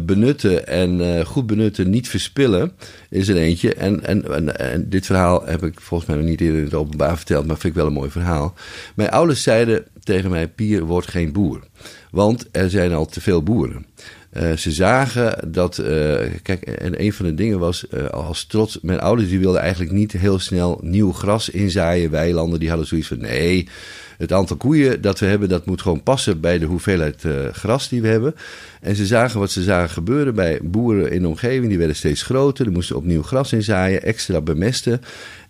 [0.00, 2.72] benutten en goed benutten, niet verspillen,
[3.08, 3.74] is er eentje.
[3.74, 6.74] En, en, en, en, dit verhaal heb ik volgens mij nog niet eerder in het
[6.74, 8.54] openbaar verteld, maar vind ik wel een mooi verhaal.
[8.94, 11.60] Mijn ouders zeiden tegen mij: Pier wordt geen boer.
[12.10, 13.86] Want er zijn al te veel boeren.
[14.36, 15.86] Uh, ze zagen dat, uh,
[16.42, 19.92] kijk, en een van de dingen was, uh, als trots, mijn ouders die wilden eigenlijk
[19.92, 23.68] niet heel snel nieuw gras inzaaien, weilanden, die hadden zoiets van, nee,
[24.18, 28.02] het aantal koeien dat we hebben, dat moet gewoon passen bij de hoeveelheid gras die
[28.02, 28.34] we hebben.
[28.80, 32.22] En ze zagen wat ze zagen gebeuren bij boeren in de omgeving, die werden steeds
[32.22, 35.00] groter, die moesten opnieuw gras inzaaien, extra bemesten.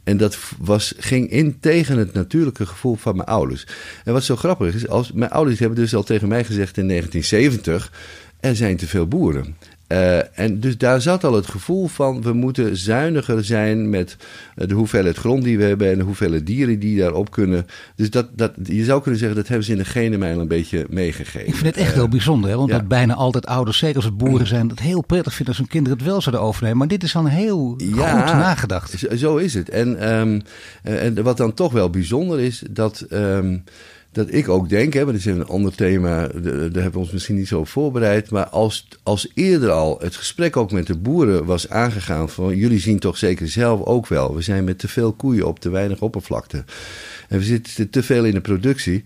[0.05, 3.67] En dat was, ging in tegen het natuurlijke gevoel van mijn ouders.
[4.05, 6.89] En wat zo grappig is, als, mijn ouders hebben dus al tegen mij gezegd in
[6.89, 7.93] 1970
[8.41, 9.57] er zijn te veel boeren.
[9.93, 14.17] Uh, en dus daar zat al het gevoel van we moeten zuiniger zijn met
[14.55, 17.67] de hoeveelheid grond die we hebben en de hoeveelheid dieren die daarop kunnen.
[17.95, 20.87] Dus dat, dat, je zou kunnen zeggen dat hebben ze in de genen een beetje
[20.89, 21.49] meegegeven.
[21.49, 22.57] Ik vind het echt uh, heel bijzonder, hè?
[22.57, 22.79] want ja.
[22.79, 25.73] dat bijna altijd ouders, zeker als het boeren zijn, dat heel prettig vinden als hun
[25.73, 26.79] kinderen het wel zouden overnemen.
[26.79, 29.05] Maar dit is dan heel ja, goed nagedacht.
[29.17, 29.69] Zo is het.
[29.69, 30.43] En, um,
[30.83, 33.07] en wat dan toch wel bijzonder is, dat.
[33.11, 33.65] Um,
[34.13, 37.11] dat ik ook denk, hè, maar dat is een ander thema, daar hebben we ons
[37.11, 38.31] misschien niet zo op voorbereid.
[38.31, 42.81] Maar als, als eerder al het gesprek ook met de boeren was aangegaan van jullie
[42.81, 46.01] zien toch zeker zelf ook wel, we zijn met te veel koeien op te weinig
[46.01, 46.65] oppervlakte.
[47.29, 49.03] En we zitten te veel in de productie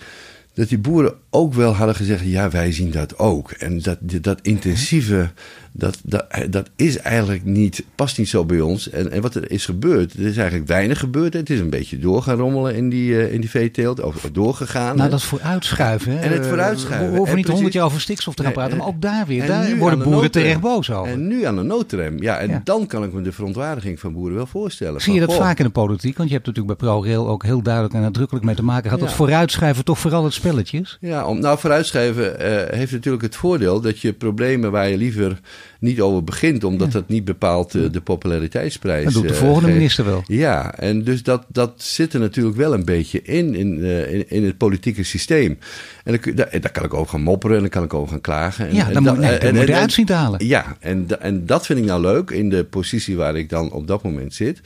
[0.54, 3.50] dat die boeren ook wel hadden gezegd: ja, wij zien dat ook.
[3.50, 5.30] En dat, dat intensieve,
[5.76, 8.90] dat, dat, dat is eigenlijk niet, past niet zo bij ons.
[8.90, 11.32] En, en wat er is gebeurd, er is eigenlijk weinig gebeurd.
[11.32, 14.96] Het is een beetje doorgaan rommelen in die, uh, in die veeteelt, of doorgegaan.
[14.96, 16.12] Nou, dat vooruitschuiven.
[16.12, 16.18] Hè?
[16.18, 17.10] En het vooruitschuiven.
[17.10, 19.76] We hoeven niet honderd jaar over stikstof te gaan praten, maar ook daar weer, daar
[19.76, 21.12] worden boeren terecht boos over.
[21.12, 22.22] En nu aan de noodrem.
[22.22, 22.60] Ja, en ja.
[22.64, 25.00] dan kan ik me de verontwaardiging van boeren wel voorstellen.
[25.00, 26.16] Zie je dat vaak in de politiek?
[26.16, 28.98] Want je hebt natuurlijk bij ProRail ook heel duidelijk en nadrukkelijk mee te maken gehad.
[28.98, 29.06] Ja.
[29.06, 30.98] Dat vooruitschuiven toch vooral het spelletje is?
[31.00, 35.40] Ja, om, nou vooruitschrijven uh, heeft natuurlijk het voordeel dat je problemen waar je liever
[35.78, 36.92] niet over begint, omdat ja.
[36.92, 39.04] dat niet bepaalt uh, de populariteitsprijs.
[39.04, 40.22] Dat doet de volgende uh, minister wel.
[40.26, 44.44] Ja, en dus dat, dat zit er natuurlijk wel een beetje in, in, in, in
[44.44, 45.58] het politieke systeem.
[46.04, 48.68] En daar, daar, kan ik over gaan mopperen en dan kan ik over gaan klagen.
[48.68, 50.46] En, ja, dan en, moet, nee, en, moet je uitzien te halen.
[50.46, 53.86] Ja, en, en dat vind ik nou leuk in de positie waar ik dan op
[53.86, 54.60] dat moment zit.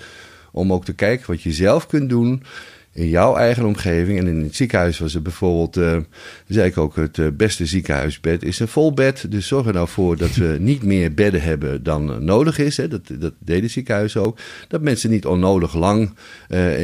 [0.52, 2.42] Om ook te kijken wat je zelf kunt doen
[2.98, 4.18] in jouw eigen omgeving.
[4.18, 5.96] En in het ziekenhuis was het bijvoorbeeld, uh,
[6.48, 9.26] zei ik ook, het uh, beste ziekenhuisbed is een vol bed.
[9.30, 12.76] Dus zorg er nou voor dat we niet meer bedden hebben dan uh, nodig is.
[12.76, 12.88] Hè.
[12.88, 14.38] Dat, dat deed het ziekenhuis ook.
[14.68, 16.11] Dat mensen niet onnodig lang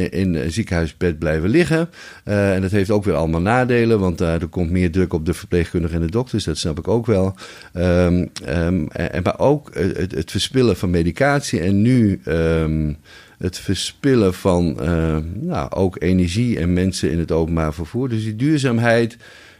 [0.09, 1.89] in een ziekenhuisbed blijven liggen.
[2.23, 5.95] en dat heeft ook weer allemaal nadelen, want er komt meer druk op de verpleegkundigen
[5.97, 6.43] en de dokters.
[6.43, 7.35] Dat snap ik ook wel.
[7.73, 12.21] Um, um, en, maar ook het, het, verspillen van medicatie en nu...
[12.25, 12.97] Um,
[13.37, 18.09] het verspillen van uh, nou, ook energie en mensen in het openbaar vervoer.
[18.09, 19.17] Dus die duurzaamheid,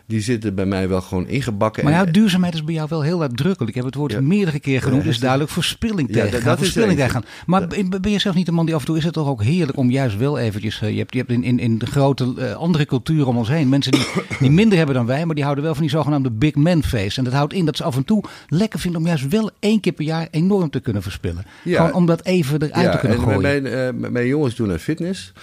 [0.08, 1.84] die zitten bij mij wel gewoon ingebakken.
[1.84, 3.70] Maar ja, duurzaamheid is bij jou wel heel uitdrukkelijk.
[3.70, 4.22] Ik heb het woord ja.
[4.22, 5.06] meerdere keer genoemd.
[5.06, 6.44] Is duidelijk verspilling ja, tegengaan.
[6.44, 7.26] Dat verspilling tegengaan.
[7.46, 7.68] Maar
[8.02, 8.98] ben je zelf niet de man die af en toe...
[8.98, 10.82] Is het toch ook heerlijk om juist wel eventjes...
[10.82, 13.50] Uh, je hebt, je hebt in, in, in de grote uh, andere culturen om ons
[13.50, 13.70] heen...
[13.70, 14.06] mensen die,
[14.40, 15.26] die minder hebben dan wij...
[15.26, 17.18] maar die houden wel van die zogenaamde big man face.
[17.18, 19.02] En dat houdt in dat ze af en toe lekker vinden...
[19.02, 21.46] om juist wel één keer per jaar enorm te kunnen verspillen.
[21.64, 23.42] Gewoon om dat even eruit te kunnen en gooien.
[23.42, 25.34] Mijn, uh, mijn jongens doen aan fitness...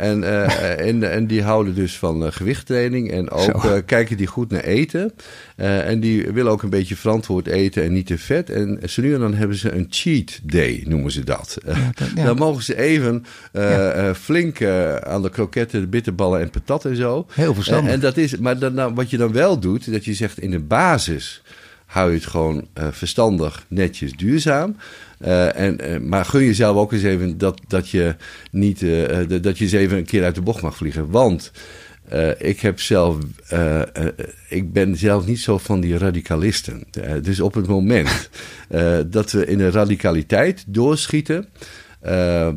[0.00, 4.26] En, uh, en, en die houden dus van uh, gewichttraining en ook uh, kijken die
[4.26, 5.12] goed naar eten.
[5.56, 8.50] en die willen ook een beetje verantwoord eten en niet te vet.
[8.50, 11.58] En zo nu en dan hebben ze een cheat day, noemen ze dat.
[11.66, 12.24] Ja, dat ja.
[12.24, 14.14] Dan mogen ze even ja.
[14.14, 14.64] flink
[15.02, 17.26] aan de kroketten, de bitterballen en patat en zo.
[17.32, 17.92] Heel verstandig.
[17.92, 20.50] en dat is, maar dan, nou, wat je dan wel doet, dat je zegt in
[20.50, 21.42] de basis
[21.90, 24.76] hou je het gewoon verstandig, netjes, duurzaam.
[25.24, 28.16] Uh, en, uh, maar gun jezelf ook eens even dat, dat je
[28.50, 28.80] niet
[29.42, 31.10] dat je eens even een keer uit de bocht mag vliegen.
[31.10, 31.52] Want
[32.38, 33.16] ik heb zelf,
[34.48, 36.82] ik ben zelf niet zo van die radicalisten.
[37.22, 38.30] dus op het moment
[39.06, 41.48] dat we in een radicaliteit doorschieten.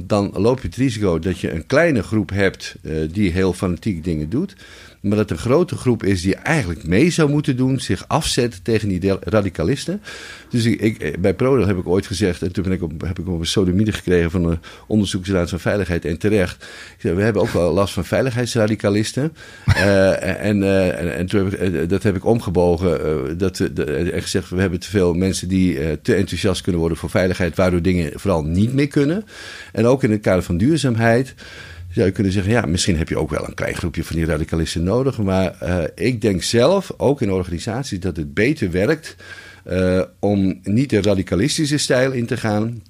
[0.05, 2.75] dan loop je het risico dat je een kleine groep hebt
[3.11, 4.55] die heel fanatiek dingen doet.
[5.03, 8.87] Maar dat een grote groep is die eigenlijk mee zou moeten doen, zich afzet tegen
[8.87, 10.01] die radicalisten.
[10.49, 13.19] Dus ik, ik, bij ProRail heb ik ooit gezegd, en toen ben ik op, heb
[13.19, 16.63] ik op een sodomide gekregen van de onderzoeksraad van Veiligheid en terecht.
[16.63, 19.33] Ik zei, we hebben ook wel last van veiligheidsradicalisten.
[19.67, 24.21] uh, en, uh, en, en toen heb ik, uh, dat heb ik omgebogen dat, en
[24.21, 28.11] gezegd, we hebben te veel mensen die te enthousiast kunnen worden voor veiligheid, waardoor dingen
[28.15, 29.25] vooral niet meer kunnen.
[29.71, 31.35] En ook in het kader van duurzaamheid
[31.93, 34.25] zou je kunnen zeggen, ja, misschien heb je ook wel een klein groepje van die
[34.25, 35.17] radicalisten nodig.
[35.17, 39.15] Maar uh, ik denk zelf, ook in organisaties, dat het beter werkt
[39.65, 42.83] uh, om niet de radicalistische stijl in te gaan,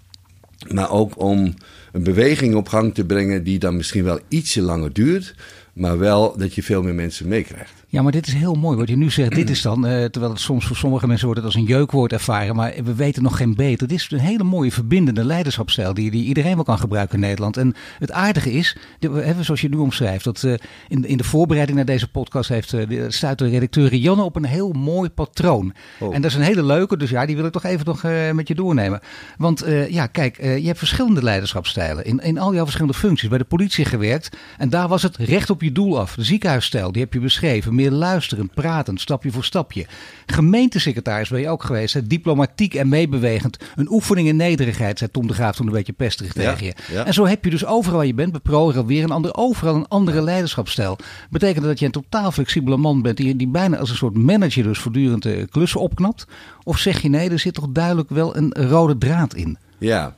[0.68, 1.54] maar ook om
[1.92, 5.36] een beweging op gang te brengen die dan misschien wel ietsje langer duurt,
[5.74, 7.83] maar wel dat je veel meer mensen meekrijgt.
[7.94, 9.36] Ja, maar dit is heel mooi wat je nu zegt.
[9.36, 12.14] Dit is dan, uh, terwijl het soms voor sommige mensen wordt het als een jeukwoord
[12.14, 13.88] ervaren, maar we weten nog geen beter.
[13.88, 17.58] Dit is een hele mooie verbindende leiderschapsstijl die, die iedereen wel kan gebruiken in Nederland.
[17.58, 20.54] En het aardige is, de, zoals je nu omschrijft, dat uh,
[20.88, 24.36] in, in de voorbereiding naar deze podcast heeft, uh, de, stuit de redacteur Rianne op
[24.36, 25.74] een heel mooi patroon.
[26.00, 26.16] Oh.
[26.16, 28.04] En dat is een hele leuke, dus ja, die wil ik toch even nog
[28.34, 29.00] met je doornemen.
[29.38, 33.30] Want ja, kijk, je hebt verschillende leiderschapsstijlen in, in al jouw verschillende functies.
[33.30, 36.16] Bij de politie gewerkt en daar was het recht op je doel af.
[36.16, 39.86] De ziekenhuisstijl, die heb je beschreven meer luisterend, pratend, stapje voor stapje.
[40.26, 41.94] Gemeentesecretaris ben je ook geweest.
[41.94, 42.08] Hè?
[42.08, 43.58] Diplomatiek en meebewegend.
[43.76, 46.74] Een oefening in nederigheid, zei Tom de Graaf toen een beetje pesterig tegen je.
[47.04, 49.76] En zo heb je dus overal waar je bent, bij ProRail weer een ander, overal
[49.76, 50.98] een andere leiderschapsstijl.
[51.30, 54.64] Betekent dat je een totaal flexibele man bent die, die bijna als een soort manager
[54.64, 56.28] dus voortdurend de klussen opknapt?
[56.64, 59.58] Of zeg je nee, er zit toch duidelijk wel een rode draad in?
[59.78, 60.16] Ja,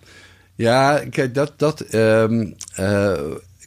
[0.55, 2.55] ja kijk, dat, dat um,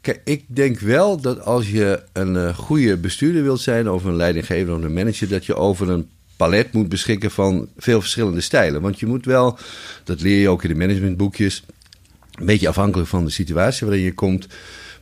[0.00, 4.16] Kijk, ik denk wel dat als je een uh, goede bestuurder wilt zijn, of een
[4.16, 8.80] leidinggever of een manager, dat je over een palet moet beschikken van veel verschillende stijlen.
[8.80, 9.58] Want je moet wel,
[10.04, 11.64] dat leer je ook in de managementboekjes,
[12.34, 14.46] een beetje afhankelijk van de situatie waarin je komt,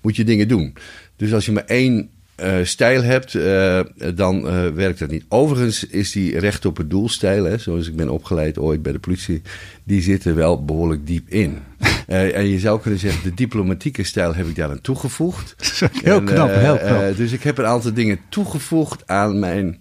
[0.00, 0.74] moet je dingen doen.
[1.16, 2.10] Dus als je maar één
[2.42, 3.80] uh, stijl hebt, uh,
[4.14, 5.24] dan uh, werkt dat niet.
[5.28, 8.92] Overigens is die recht op het doel stijl, hè, zoals ik ben opgeleid ooit bij
[8.92, 9.42] de politie,
[9.84, 11.58] die zit er wel behoorlijk diep in.
[12.06, 15.54] en je zou kunnen zeggen, de diplomatieke stijl heb ik daar aan toegevoegd.
[16.02, 17.16] heel knap, heel knap.
[17.16, 19.78] dus ik heb een aantal dingen toegevoegd aan mijn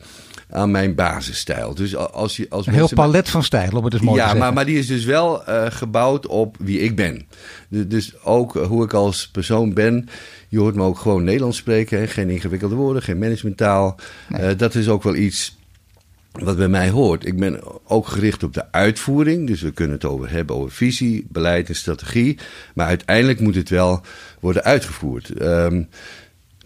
[0.49, 1.73] aan mijn basisstijl.
[1.75, 4.37] Dus als je, als een heel palet van stijl, om het dus mooi ja, te
[4.37, 7.27] maar, maar die is dus wel uh, gebouwd op wie ik ben.
[7.69, 10.09] Dus, dus ook hoe ik als persoon ben.
[10.55, 11.99] Je hoort me ook gewoon Nederlands spreken.
[11.99, 12.07] Hè?
[12.07, 13.99] Geen ingewikkelde woorden, geen managementtaal.
[14.29, 14.51] Nee.
[14.51, 15.57] Uh, dat is ook wel iets
[16.31, 17.25] wat bij mij hoort.
[17.25, 19.47] Ik ben ook gericht op de uitvoering.
[19.47, 22.37] Dus we kunnen het over hebben over visie, beleid en strategie.
[22.73, 24.01] Maar uiteindelijk moet het wel
[24.39, 25.41] worden uitgevoerd.
[25.41, 25.87] Um,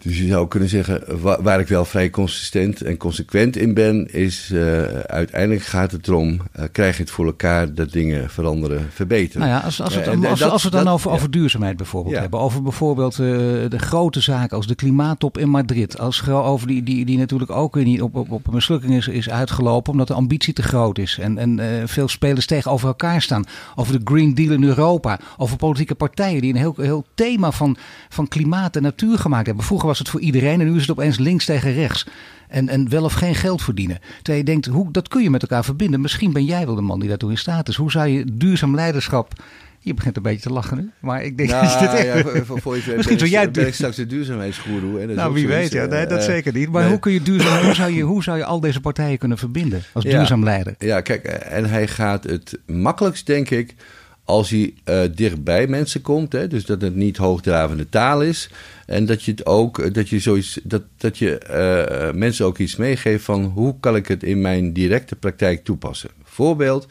[0.02, 4.50] dus je zou kunnen zeggen, waar, ik wel vrij consistent en consequent in ben, is
[4.52, 9.40] uh, uiteindelijk gaat het erom, uh, krijg je het voor elkaar dat dingen veranderen, verbeteren.
[9.40, 11.16] Nou ja, als, als, het, uh, als, dat, als we het dan dat, over, ja.
[11.16, 12.20] over duurzaamheid bijvoorbeeld ja.
[12.20, 17.04] hebben, over bijvoorbeeld de grote zaken als de klimaattop in Madrid, als, over die, die,
[17.04, 20.52] die natuurlijk ook niet op, op, op een mislukking is, is uitgelopen, omdat de ambitie
[20.52, 24.64] te groot is en, en veel spelers tegenover elkaar staan, over de Green Deal in
[24.64, 27.76] Europa, over politieke partijen die een heel, heel thema van,
[28.08, 29.64] van klimaat en natuur gemaakt hebben.
[29.64, 32.06] Vroeger was het voor iedereen en nu is het opeens links tegen rechts.
[32.48, 33.98] En, en wel of geen geld verdienen.
[34.16, 36.00] Terwijl je denkt, hoe, dat kun je met elkaar verbinden.
[36.00, 37.76] Misschien ben jij wel de man die daartoe in staat is.
[37.76, 39.34] Hoe zou je duurzaam leiderschap
[39.82, 40.90] je begint een beetje te lachen nu.
[41.00, 42.34] Maar ik denk nou, dat dit echt...
[42.34, 43.50] ja, voor, voor je Misschien zou jij...
[43.50, 45.06] Ben ik straks de duurzaamheidsgoeroe.
[45.06, 45.72] Nou, wie weet.
[45.72, 46.70] Ja, nee, dat uh, zeker niet.
[46.70, 46.90] Maar nee.
[46.90, 49.82] hoe, kun je duurzaam, hoe, zou je, hoe zou je al deze partijen kunnen verbinden
[49.92, 50.74] als ja, duurzaam leider?
[50.78, 53.74] Ja, kijk, en hij gaat het makkelijkst, denk ik
[54.30, 56.32] als hij uh, dichtbij mensen komt.
[56.32, 58.50] Hè, dus dat het niet hoogdravende taal is.
[58.86, 62.76] En dat je het ook, dat je zoiets, dat, dat je uh, mensen ook iets
[62.76, 66.10] meegeeft van hoe kan ik het in mijn directe praktijk toepassen.
[66.24, 66.86] Voorbeeld,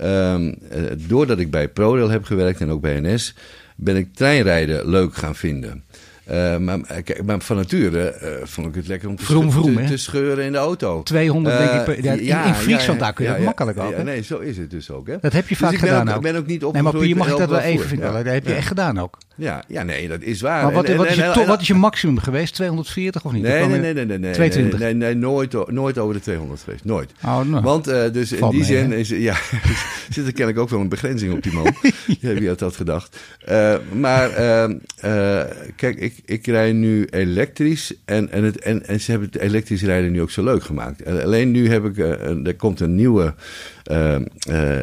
[0.00, 0.52] uh,
[0.96, 3.34] doordat ik bij ProRail heb gewerkt en ook bij NS,
[3.76, 5.84] ben ik treinrijden leuk gaan vinden.
[6.30, 9.76] Uh, maar, kijk, maar van nature uh, vond ik het lekker om te, vroom, vroom,
[9.76, 11.02] te, te, scheuren in de auto.
[11.02, 13.38] 200 uh, denk ik per, ja, in, ja, in Friesland ja, daar kun je ja,
[13.38, 13.90] makkelijk ook.
[13.96, 15.06] Ja, nee, zo is het dus ook.
[15.06, 15.16] Hè?
[15.20, 16.16] Dat heb je vaak dus gedaan ik ben ook.
[16.16, 16.22] ook.
[16.22, 18.12] ben ook niet nee, maar Pier mag ik dat wel even vinden.
[18.12, 19.18] Dat heb je echt gedaan ook.
[19.38, 20.62] Ja, ja, nee, dat is waar.
[20.62, 22.54] Maar wat, en, wat, is, je en, wat is je maximum geweest?
[22.54, 23.42] 240 of niet?
[23.42, 24.78] Nee, nee, nee, nee, nee, nee, 220.
[24.78, 26.84] nee, nee, nooit, nooit over de 200 geweest.
[26.84, 27.12] Nooit.
[27.24, 27.60] Oh, no.
[27.60, 28.96] Want uh, dus in die mee, zin hè?
[28.96, 29.36] is, ja,
[30.10, 31.64] zit er kennelijk ook wel een begrenzing op die man.
[32.20, 32.34] ja.
[32.34, 33.18] Wie had dat gedacht?
[33.48, 34.68] Uh, maar uh,
[35.04, 35.42] uh,
[35.76, 39.82] kijk, ik, ik rij nu elektrisch en, en, het, en, en ze hebben het elektrisch
[39.82, 41.06] rijden nu ook zo leuk gemaakt.
[41.06, 41.98] Alleen nu heb ik,
[42.46, 43.34] er komt een nieuwe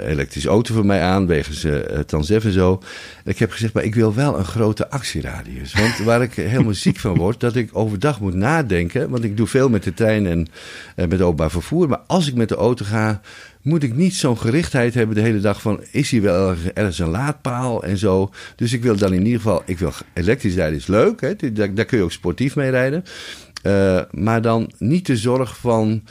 [0.07, 2.81] elektrische auto voor mij aan, wegens uh, Transdev en zo.
[3.25, 5.73] Ik heb gezegd, maar ik wil wel een grote actieradius.
[5.73, 9.09] Want waar ik helemaal ziek van word, dat ik overdag moet nadenken.
[9.09, 10.47] Want ik doe veel met de trein en
[10.95, 11.89] met openbaar vervoer.
[11.89, 13.21] Maar als ik met de auto ga,
[13.61, 15.83] moet ik niet zo'n gerichtheid hebben de hele dag van...
[15.91, 18.31] is hier wel ergens een laadpaal en zo.
[18.55, 19.61] Dus ik wil dan in ieder geval...
[19.65, 21.51] ik wil elektrisch rijden is leuk, hè?
[21.53, 23.03] Daar, kun je ook sportief mee rijden.
[24.11, 26.03] Maar dan niet de zorg van...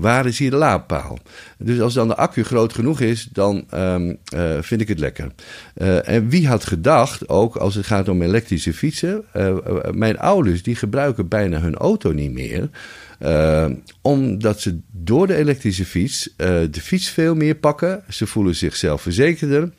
[0.00, 1.18] waar is hier de laadpaal?
[1.58, 5.32] Dus als dan de accu groot genoeg is, dan um, uh, vind ik het lekker.
[5.76, 9.24] Uh, en wie had gedacht, ook als het gaat om elektrische fietsen...
[9.36, 9.56] Uh,
[9.92, 12.70] mijn ouders die gebruiken bijna hun auto niet meer...
[14.00, 18.02] Omdat ze door de elektrische fiets de fiets veel meer pakken.
[18.08, 19.70] Ze voelen zichzelf verzekerder.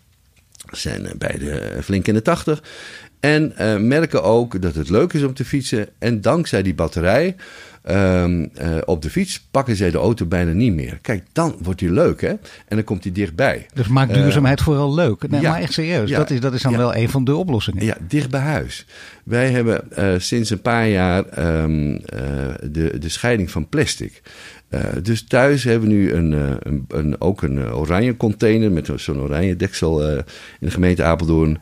[0.71, 2.63] Zijn beide flink in de tachtig.
[3.19, 3.53] En
[3.87, 5.87] merken ook dat het leuk is om te fietsen.
[5.99, 7.35] En dankzij die batterij
[7.89, 10.99] um, uh, op de fiets pakken zij de auto bijna niet meer.
[11.01, 12.29] Kijk, dan wordt die leuk, hè?
[12.29, 13.65] En dan komt hij dichtbij.
[13.73, 15.27] Dus maakt duurzaamheid uh, vooral leuk.
[15.27, 17.23] Nee, ja, maar echt serieus, ja, dat, is, dat is dan ja, wel een van
[17.23, 17.85] de oplossingen.
[17.85, 18.85] Ja, dicht bij huis.
[19.23, 21.23] Wij hebben uh, sinds een paar jaar
[21.63, 21.99] um,
[22.71, 24.21] de, de scheiding van plastic.
[24.69, 29.19] Uh, dus thuis hebben we nu een, een, een ook een oranje container met zo'n
[29.19, 30.23] oranje deksel uh, in
[30.59, 31.59] de gemeente Apeldoorn.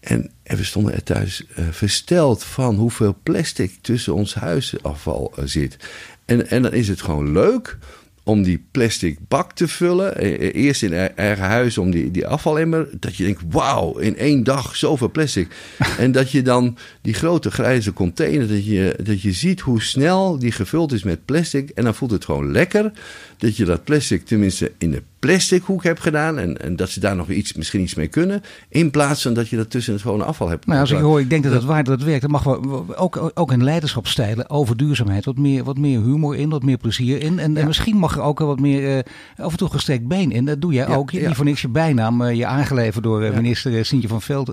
[0.00, 5.76] En, en we stonden er thuis uh, versteld van hoeveel plastic tussen ons huisafval zit.
[6.24, 7.78] En, en dan is het gewoon leuk
[8.24, 10.16] om die plastic bak te vullen.
[10.52, 12.88] Eerst in eigen huis om die, die afvalemmer.
[12.92, 15.48] Dat je denkt, wauw, in één dag zoveel plastic.
[15.98, 20.38] en dat je dan die grote grijze container, dat je, dat je ziet hoe snel
[20.38, 21.70] die gevuld is met plastic.
[21.70, 22.92] En dan voelt het gewoon lekker
[23.38, 26.38] dat je dat plastic tenminste in de plastic hoek hebt gedaan.
[26.38, 28.42] En, en dat ze daar nog iets, misschien iets mee kunnen.
[28.68, 30.66] In plaats van dat je dat tussen het gewone afval hebt.
[30.66, 32.20] Nou, als ik hoor, ik denk dat het waar dat het werkt.
[32.20, 36.48] Dan mag we ook, ook in leiderschapstijlen over duurzaamheid wat meer, wat meer humor in,
[36.48, 37.38] wat meer plezier in.
[37.38, 37.60] En, ja.
[37.60, 40.44] en misschien mag er ook wat meer uh, af en toe gestrekt been in.
[40.44, 41.10] Dat doe jij ja, ook.
[41.10, 44.22] Je hebt niet voor niks je bijnaam uh, je aangeleverd door uh, minister Sintje van
[44.22, 44.48] Veld,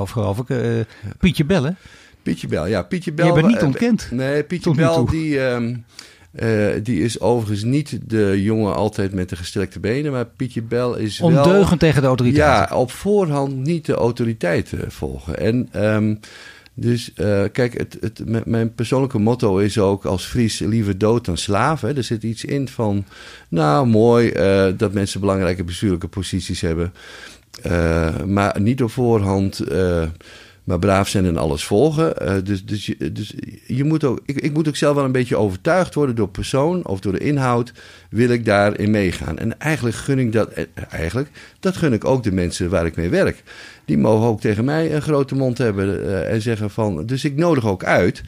[0.00, 0.86] of geloof ik.
[1.18, 1.76] Pietje Bellen.
[2.22, 2.82] Pietje Bel, ja.
[2.82, 3.26] Pietje Bel.
[3.26, 4.08] Je bent niet ontkend.
[4.10, 5.40] nee, Pietje Bel die...
[5.40, 5.84] Um,
[6.32, 10.94] uh, die is overigens niet de jongen altijd met de gestrekte benen, maar Pietje Bel
[10.94, 11.54] is Ondeugend wel...
[11.54, 12.68] Ondeugend tegen de autoriteiten.
[12.70, 15.38] Ja, op voorhand niet de autoriteiten volgen.
[15.38, 16.20] En um,
[16.74, 21.36] dus uh, kijk, het, het, mijn persoonlijke motto is ook als Fries liever dood dan
[21.36, 21.80] slaaf.
[21.80, 21.96] Hè.
[21.96, 23.04] Er zit iets in van,
[23.48, 26.92] nou mooi uh, dat mensen belangrijke bestuurlijke posities hebben.
[28.26, 29.60] maar niet op voorhand
[30.68, 32.14] maar braaf zijn en alles volgen.
[32.22, 33.34] Uh, dus, dus, dus
[33.66, 36.86] je moet ook, ik, ik moet ook zelf wel een beetje overtuigd worden door persoon
[36.86, 37.72] of door de inhoud.
[38.10, 39.38] Wil ik daarin meegaan?
[39.38, 42.96] En eigenlijk gun ik dat, eh, eigenlijk, dat gun ik ook de mensen waar ik
[42.96, 43.42] mee werk.
[43.84, 47.06] Die mogen ook tegen mij een grote mond hebben uh, en zeggen van.
[47.06, 48.22] Dus ik nodig ook uit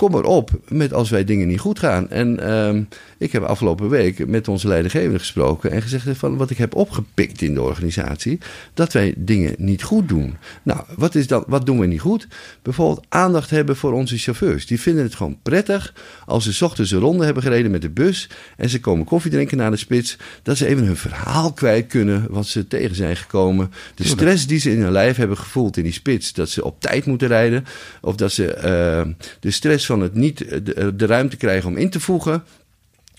[0.00, 2.10] kom erop met als wij dingen niet goed gaan.
[2.10, 6.58] En um, ik heb afgelopen week met onze leidinggevende gesproken en gezegd van wat ik
[6.58, 8.38] heb opgepikt in de organisatie,
[8.74, 10.36] dat wij dingen niet goed doen.
[10.62, 12.28] Nou, wat, is dat, wat doen we niet goed?
[12.62, 14.66] Bijvoorbeeld aandacht hebben voor onze chauffeurs.
[14.66, 15.94] Die vinden het gewoon prettig
[16.26, 19.56] als ze ochtends een ronde hebben gereden met de bus en ze komen koffie drinken
[19.56, 23.72] na de spits, dat ze even hun verhaal kwijt kunnen wat ze tegen zijn gekomen.
[23.94, 26.80] De stress die ze in hun lijf hebben gevoeld in die spits, dat ze op
[26.80, 27.64] tijd moeten rijden
[28.00, 31.90] of dat ze uh, de stress van het niet de, de ruimte krijgen om in
[31.90, 32.42] te voegen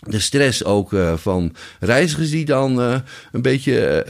[0.08, 2.80] de stress ook uh, van reizigers die dan
[3.32, 4.06] een beetje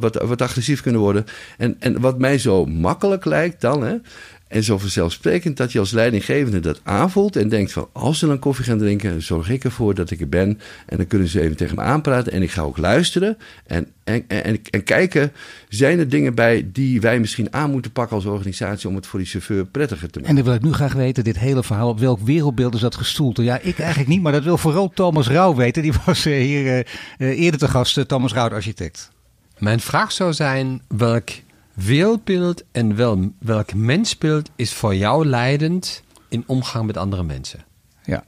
[0.00, 1.26] wat, wat agressief kunnen worden.
[1.58, 3.96] En, en wat mij zo makkelijk lijkt dan, hè,
[4.50, 8.38] en zo vanzelfsprekend dat je als leidinggevende dat aanvoelt en denkt van als ze dan
[8.38, 10.60] koffie gaan drinken, zorg ik ervoor dat ik er ben.
[10.86, 13.36] En dan kunnen ze even tegen me aanpraten en ik ga ook luisteren
[13.66, 15.32] en, en, en, en kijken,
[15.68, 19.18] zijn er dingen bij die wij misschien aan moeten pakken als organisatie om het voor
[19.18, 20.36] die chauffeur prettiger te maken.
[20.36, 22.94] En dan wil ik nu graag weten, dit hele verhaal, op welk wereldbeeld is dat
[22.94, 23.38] gestoeld?
[23.38, 25.82] Ja, ik eigenlijk niet, maar dat wil vooral Thomas Rauw weten.
[25.82, 26.86] Die was hier
[27.18, 29.10] uh, eerder te gast, Thomas Rauw, architect.
[29.58, 31.30] Mijn vraag zou zijn, welk
[31.74, 37.64] wereldbeeld en wel, welk mensbeeld is voor jou leidend in omgang met andere mensen?
[38.04, 38.24] Ja,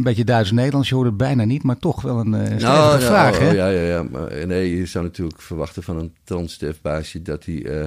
[0.00, 3.34] een beetje Duits-Nederlands, je hoort het bijna niet, maar toch wel een uh, nou, vraag.
[3.34, 3.50] Oh, hè?
[3.50, 4.02] Ja, ja, ja.
[4.02, 7.86] Maar, eh, nee, je zou natuurlijk verwachten van een transdefbaasje dat hij uh,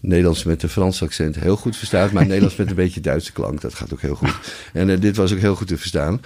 [0.00, 3.60] Nederlands met een Frans accent heel goed verstaat, maar Nederlands met een beetje Duitse klank,
[3.60, 4.34] dat gaat ook heel goed.
[4.72, 6.20] En uh, dit was ook heel goed te verstaan.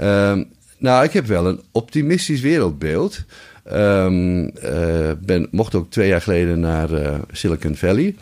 [0.00, 0.40] Uh,
[0.78, 3.24] nou, ik heb wel een optimistisch wereldbeeld.
[3.72, 4.50] Um,
[5.24, 8.14] ben, mocht ook twee jaar geleden naar uh, Silicon Valley.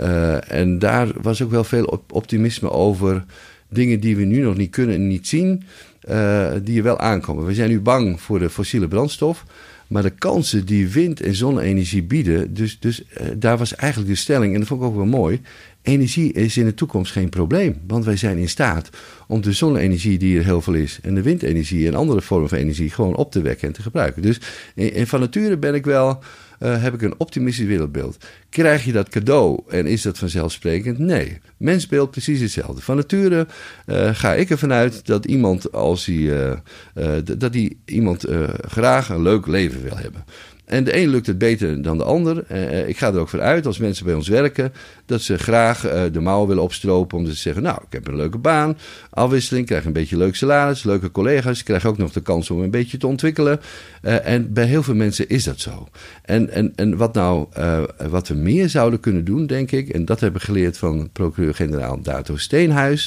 [0.00, 3.24] Uh, en daar was ook wel veel optimisme over
[3.68, 5.62] dingen die we nu nog niet kunnen en niet zien,
[6.62, 7.44] die er wel aankomen.
[7.44, 9.44] We zijn nu bang voor de fossiele brandstof.
[9.86, 13.02] Maar de kansen die wind- en zonne-energie bieden, dus, dus
[13.36, 15.40] daar was eigenlijk de stelling, en dat vond ik ook wel mooi.
[15.88, 18.88] Energie is in de toekomst geen probleem, want wij zijn in staat
[19.26, 22.58] om de zonne-energie die er heel veel is en de windenergie en andere vormen van
[22.58, 24.22] energie gewoon op te wekken en te gebruiken.
[24.22, 24.40] Dus
[24.74, 26.22] in, van nature ben ik wel,
[26.60, 28.16] uh, heb ik een optimistisch wereldbeeld.
[28.48, 30.98] Krijg je dat cadeau en is dat vanzelfsprekend?
[30.98, 31.38] Nee.
[31.56, 32.82] Mensbeeld precies hetzelfde.
[32.82, 33.46] Van nature
[33.86, 36.52] uh, ga ik ervan uit dat iemand als hij, uh,
[37.38, 38.26] dat die iemand
[38.60, 40.24] graag een leuk leven wil hebben.
[40.68, 42.44] En de een lukt het beter dan de ander.
[42.52, 44.72] Uh, ik ga er ook voor uit, als mensen bij ons werken,
[45.06, 48.16] dat ze graag uh, de mouw willen opstropen om te zeggen: Nou, ik heb een
[48.16, 48.78] leuke baan,
[49.10, 52.70] afwisseling, krijg een beetje leuk salaris, leuke collega's, krijg ook nog de kans om een
[52.70, 53.60] beetje te ontwikkelen.
[54.02, 55.88] Uh, en bij heel veel mensen is dat zo.
[56.24, 57.46] En, en, en wat nou,
[58.08, 62.00] wat we meer zouden kunnen doen, denk ik, en dat hebben we geleerd van procureur-generaal
[62.02, 63.06] Dato Steenhuis,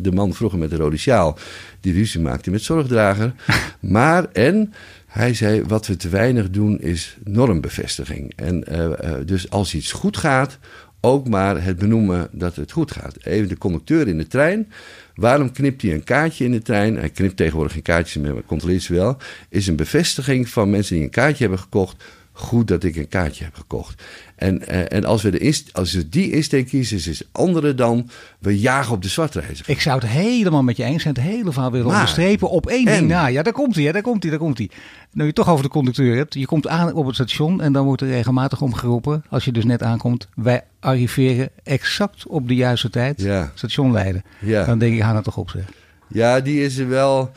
[0.00, 1.38] de man vroeger met de rode sjaal,
[1.80, 3.34] die ruzie maakte met zorgdrager.
[3.80, 4.72] maar en
[5.10, 8.32] hij zei: wat we te weinig doen is normbevestiging.
[8.36, 8.94] En uh, uh,
[9.24, 10.58] dus als iets goed gaat,
[11.00, 13.16] ook maar het benoemen dat het goed gaat.
[13.24, 14.72] Even de conducteur in de trein.
[15.14, 16.96] Waarom knipt hij een kaartje in de trein?
[16.96, 19.16] Hij knipt tegenwoordig geen kaartjes meer, maar controleert ze wel.
[19.48, 22.04] Is een bevestiging van mensen die een kaartje hebben gekocht.
[22.32, 24.02] Goed dat ik een kaartje heb gekocht.
[24.40, 27.74] En, eh, en als, we de inst- als we die insteek kiezen, is het andere
[27.74, 29.70] dan we jagen op de zwartreiziger.
[29.74, 31.14] Ik zou het helemaal met je eens zijn.
[31.14, 33.26] Het hele verhaal willen onderstrepen op één en- ding na.
[33.26, 34.70] Ja, daar komt hij, daar komt hij, daar komt hij.
[35.12, 36.34] Nou, je toch over de conducteur hebt.
[36.34, 39.24] Je komt aan op het station en dan wordt er regelmatig omgeroepen.
[39.28, 43.20] Als je dus net aankomt, wij arriveren exact op de juiste tijd.
[43.20, 43.50] Ja.
[43.54, 44.22] Station Leiden.
[44.38, 44.64] Ja.
[44.64, 45.62] Dan denk ik, ga nou toch op zeg.
[46.08, 47.30] Ja, die is er wel.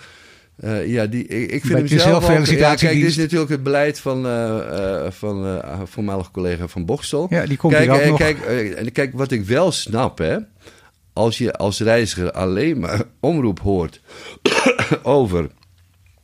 [0.55, 2.75] Eh, ja, die, ik, ik vind Met hem zelf ook, ja.
[2.75, 7.27] Kijk, dit is natuurlijk het beleid van, eh, van voormalig collega van Bokstel.
[7.29, 8.17] Ja, die komt kijk, hier ook nog.
[8.17, 8.39] Kijk,
[8.75, 10.37] en kijk, wat ik wel snap, hè.
[11.13, 14.01] Als je als reiziger alleen maar omroep hoort
[15.03, 15.49] over...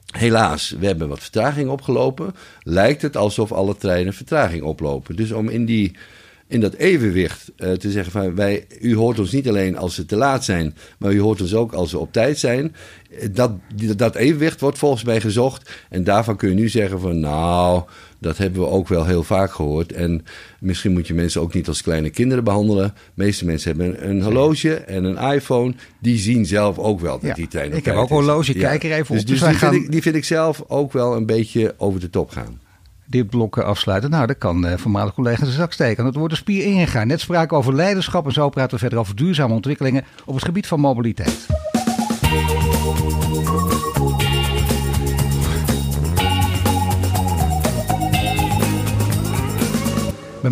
[0.10, 2.36] Helaas, we hebben wat vertraging opgelopen.
[2.62, 5.16] Lijkt het alsof alle treinen vertraging oplopen.
[5.16, 5.96] Dus om in, die,
[6.50, 8.36] in dat evenwicht eh, te zeggen van...
[8.36, 10.76] Wij, u hoort ons niet alleen als ze te laat zijn...
[11.00, 12.76] maar u hoort ons ook als ze op tijd zijn.
[13.32, 13.52] Dat,
[13.96, 15.70] dat evenwicht wordt volgens mij gezocht.
[15.90, 17.20] En daarvan kun je nu zeggen van...
[17.20, 17.84] nou,
[18.20, 19.92] dat hebben we ook wel heel vaak gehoord.
[19.92, 20.26] En
[20.60, 22.88] misschien moet je mensen ook niet als kleine kinderen behandelen.
[22.96, 25.74] De meeste mensen hebben een, horloge en een iPhone.
[26.02, 28.54] Die zien zelf ook wel dat Ja, die trein op ik heb ook een horloge,
[28.54, 29.28] kijk er even dus, op.
[29.28, 31.74] Dus Dus wij die, vind gaan- ik, die vind ik zelf ook wel een beetje
[31.78, 32.60] over de top gaan.
[33.10, 34.10] Dit blok eh, afsluiten.
[34.10, 36.06] Nou, dat kan eh voormalig collega de zak steken.
[36.06, 37.08] Het wordt een spier ingegaan.
[37.08, 40.46] Net spraken we over leiderschap en zo praten we verder over duurzame ontwikkelingen op het
[40.46, 41.48] gebied van mobiliteit.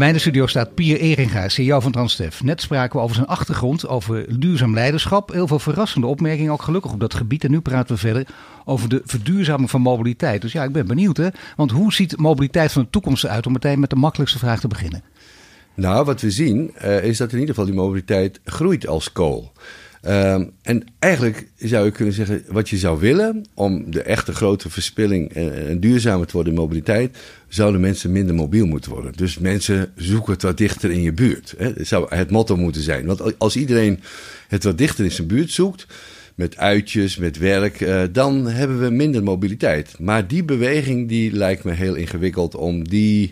[0.06, 2.42] In de studio staat Pier Eringa, CEO van Transdev.
[2.42, 5.32] Net spraken we over zijn achtergrond, over duurzaam leiderschap.
[5.32, 7.44] Heel veel verrassende opmerkingen, ook gelukkig op dat gebied.
[7.44, 8.28] En nu praten we verder
[8.66, 10.42] over de verduurzaming van mobiliteit.
[10.42, 11.28] Dus ja, ik ben benieuwd hè.
[11.56, 13.46] Want hoe ziet mobiliteit van de toekomst eruit?
[13.46, 15.04] Om meteen met de makkelijkste vraag te beginnen.
[15.74, 19.52] Nou, wat we zien eh, is dat in ieder geval die mobiliteit groeit als kool.
[20.02, 24.70] Ehm, en eigenlijk zou je kunnen zeggen, wat je zou willen om de echte grote
[24.70, 27.18] verspilling en, en duurzamer te worden in mobiliteit,
[27.48, 29.14] zouden mensen minder mobiel moeten worden.
[29.16, 31.54] Dus mensen zoeken het wat dichter in je buurt.
[31.58, 31.74] Hè?
[31.74, 33.06] Dat zou het motto moeten zijn.
[33.06, 34.00] Want als iedereen
[34.48, 35.88] het wat dichter in zijn buurt zoekt,
[36.36, 39.96] met uitjes, met werk, eh, dan hebben we minder mobiliteit.
[40.00, 43.32] Maar die beweging die lijkt me heel ingewikkeld om die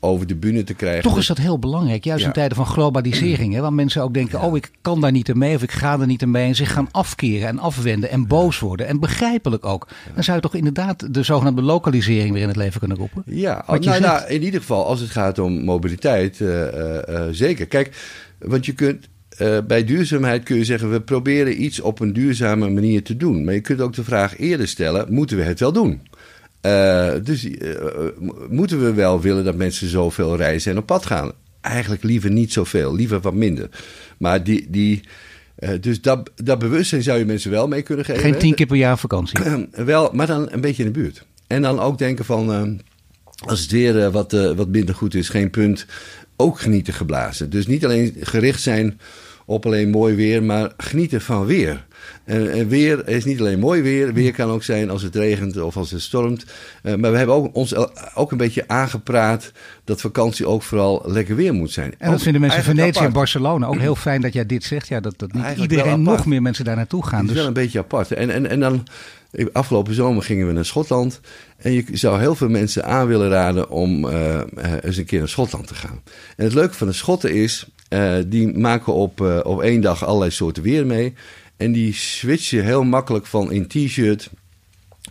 [0.00, 1.02] over de bühne te krijgen.
[1.02, 2.26] Toch is dat heel belangrijk, juist Ja.
[2.26, 3.54] in tijden van globalisering.
[3.54, 6.00] Hè, waar mensen ook denken, oh ik kan daar niet aan mee of ik ga
[6.00, 6.46] er niet aan mee.
[6.46, 8.86] En zich gaan afkeren en afwenden en boos worden.
[8.86, 9.88] En begrijpelijk ook.
[10.14, 13.22] Dan zou je toch inderdaad de zogenaamde lokalisering weer in het leven kunnen roepen.
[13.26, 17.66] Ja, nou, nou, in ieder geval als het gaat om mobiliteit, eh, eh, eh, zeker.
[17.66, 17.96] Kijk,
[18.38, 19.08] want je kunt
[19.66, 23.44] bij duurzaamheid kun je zeggen, we proberen iets op een duurzame manier te doen.
[23.44, 26.00] Maar je kunt ook de vraag eerder stellen, moeten we het wel doen?
[26.64, 28.10] Eh, dus eh, eh,
[28.48, 31.32] moeten we wel willen dat mensen zoveel reizen en op pad gaan?
[31.60, 33.68] Eigenlijk liever niet zoveel, liever wat minder.
[34.18, 35.02] Maar die, die,
[35.80, 38.22] dus dat, dat bewustzijn zou je mensen wel mee kunnen geven.
[38.22, 39.38] Geen tien keer per jaar vakantie.
[39.70, 41.24] Wel, maar dan een beetje in de buurt.
[41.46, 42.80] En dan ook denken van,
[43.46, 45.86] als het weer wat, wat minder goed is, geen punt,
[46.36, 47.50] ook genieten geblazen.
[47.50, 49.00] Dus niet alleen gericht zijn
[49.44, 51.86] op alleen mooi weer, maar genieten van weer.
[52.24, 55.60] En, en weer is niet alleen mooi weer, weer kan ook zijn als het regent
[55.60, 56.44] of als het stormt.
[56.82, 57.74] Eh, maar we hebben ook, ons
[58.14, 59.52] ook een beetje aangepraat
[59.84, 61.94] dat vakantie ook vooral lekker weer moet zijn.
[61.98, 63.12] En dat Ook vinden mensen in Venetië en.
[63.12, 64.88] Barcelona ook heel fijn dat jij dit zegt.
[64.88, 67.20] Ja, dat, dat niet Eigenlijk iedereen nog meer mensen daar naartoe gaan.
[67.20, 68.12] Het is Dus wel een beetje apart.
[68.12, 68.86] En, en, en dan,
[69.52, 71.20] afgelopen zomer gingen we naar Schotland.
[71.56, 74.46] En je zou heel veel mensen aan willen raden om eh, eh,
[74.80, 76.00] eens een keer naar Schotland te gaan.
[76.36, 80.04] En het leuke van de Schotten is, eh, die maken op, eh, op één dag
[80.04, 81.14] allerlei soorten weer mee.
[81.64, 84.30] En die switchen heel makkelijk van in t-shirt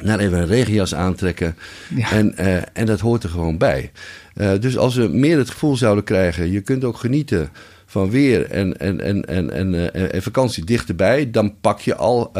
[0.01, 1.55] naar even een regenjas aantrekken.
[1.95, 2.11] Ja.
[2.11, 3.91] En, eh, en dat hoort er gewoon bij.
[4.33, 7.49] Eh, dus als we meer het gevoel zouden krijgen, je kunt ook genieten
[7.85, 12.31] van weer en, en, en, en, en, eh, en vakantie dichterbij, dan pak je al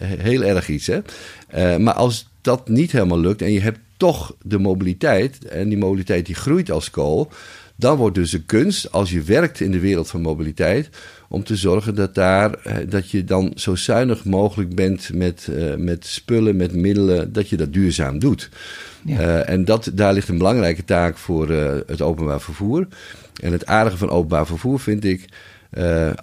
[0.00, 0.86] heel erg iets.
[0.86, 1.78] Hè?
[1.78, 6.26] Maar als dat niet helemaal lukt en je hebt toch de mobiliteit, en die mobiliteit
[6.26, 7.30] die groeit als kool,
[7.76, 10.88] dan wordt dus de kunst, als je werkt in de wereld van mobiliteit,
[11.32, 15.74] om te zorgen dat, daar, eh, dat je dan zo zuinig mogelijk bent met, eh,
[15.74, 18.48] met spullen, met middelen, dat je dat duurzaam doet.
[19.04, 19.18] Ja.
[19.18, 21.50] Eh, en dat, daar ligt een belangrijke taak voor
[21.86, 22.86] het openbaar vervoer.
[23.42, 25.24] En het aardige van openbaar vervoer vind ik,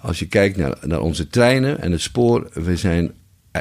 [0.02, 3.12] als je kijkt naar, naar onze treinen en het spoor, we, zijn,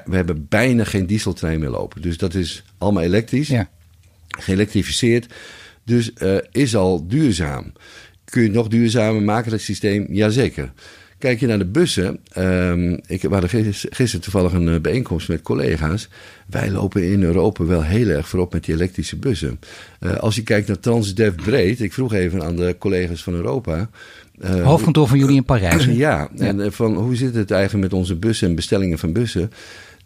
[0.06, 2.02] we hebben bijna geen dieseltrein meer lopen.
[2.02, 3.70] Dus dat is allemaal elektrisch ja.
[4.28, 5.34] geëlektrificeerd.
[5.84, 6.14] Dus
[6.52, 7.74] is al duurzaam.
[8.26, 10.06] Kun je het nog duurzamer maken, dat systeem?
[10.10, 10.72] Jazeker.
[11.20, 12.20] Kijk je naar de bussen.
[12.32, 16.10] ehm, ik we hadden gis- gisteren toevallig een eh, bijeenkomst met collega's.
[16.48, 19.60] Wij lopen in Europa wel heel erg voorop met die elektrische bussen.
[20.00, 21.82] Eh, als je kijkt naar Transdev breed.
[21.82, 23.90] Ik vroeg even aan de collega's van Europa.
[24.40, 25.86] eh, Hoofdkantoor van jullie in Parijs.
[25.86, 29.52] ja, en van hoe zit het eigenlijk met onze bussen en bestellingen van bussen?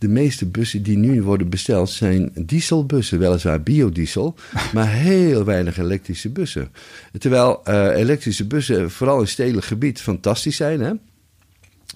[0.01, 4.35] De meeste bussen die nu worden besteld zijn dieselbussen, weliswaar biodiesel,
[4.73, 6.71] maar heel weinig elektrische bussen.
[7.17, 10.79] Terwijl eh, elektrische bussen vooral in stedelijk gebied fantastisch zijn.
[10.79, 10.91] Hè?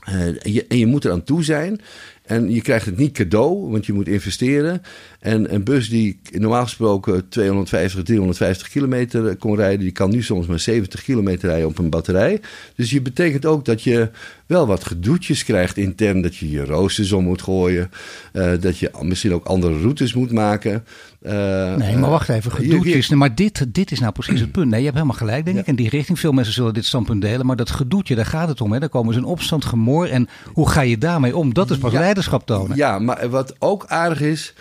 [0.05, 1.81] Eh, je, en je moet er aan toe zijn.
[2.23, 4.81] En je krijgt het niet cadeau, want je moet investeren.
[5.25, 10.47] En een bus die normaal gesproken 250, 350 kilometer kon rijden, die kan nu soms
[10.47, 12.41] maar 70 kilometer rijden op een batterij.
[12.75, 14.09] Dus je betekent ook dat je
[14.45, 16.21] wel wat gedoetjes krijgt intern.
[16.21, 17.89] Dat je je roosters om moet gooien.
[18.33, 20.85] eh, dat je misschien ook andere routes moet maken.
[21.21, 23.09] Eh, Nee, maar wacht even, je- je- gedoetjes.
[23.09, 24.69] Maar dit, dit is nou precies het punt.
[24.69, 25.61] Nee, je hebt helemaal gelijk, denk Ja.
[25.61, 26.19] ik, in die richting.
[26.19, 28.71] Veel mensen zullen dit standpunt delen, maar dat gedoetje, daar gaat het om.
[28.71, 28.79] Hè.
[28.79, 30.05] Daar komen ze in opstand, gemoor.
[30.07, 31.53] En hoe ga je daarmee om?
[31.53, 31.99] Dat is pas Ja.
[31.99, 32.77] leiderschap tonen.
[32.77, 34.53] Ja, maar wat ook aardig is,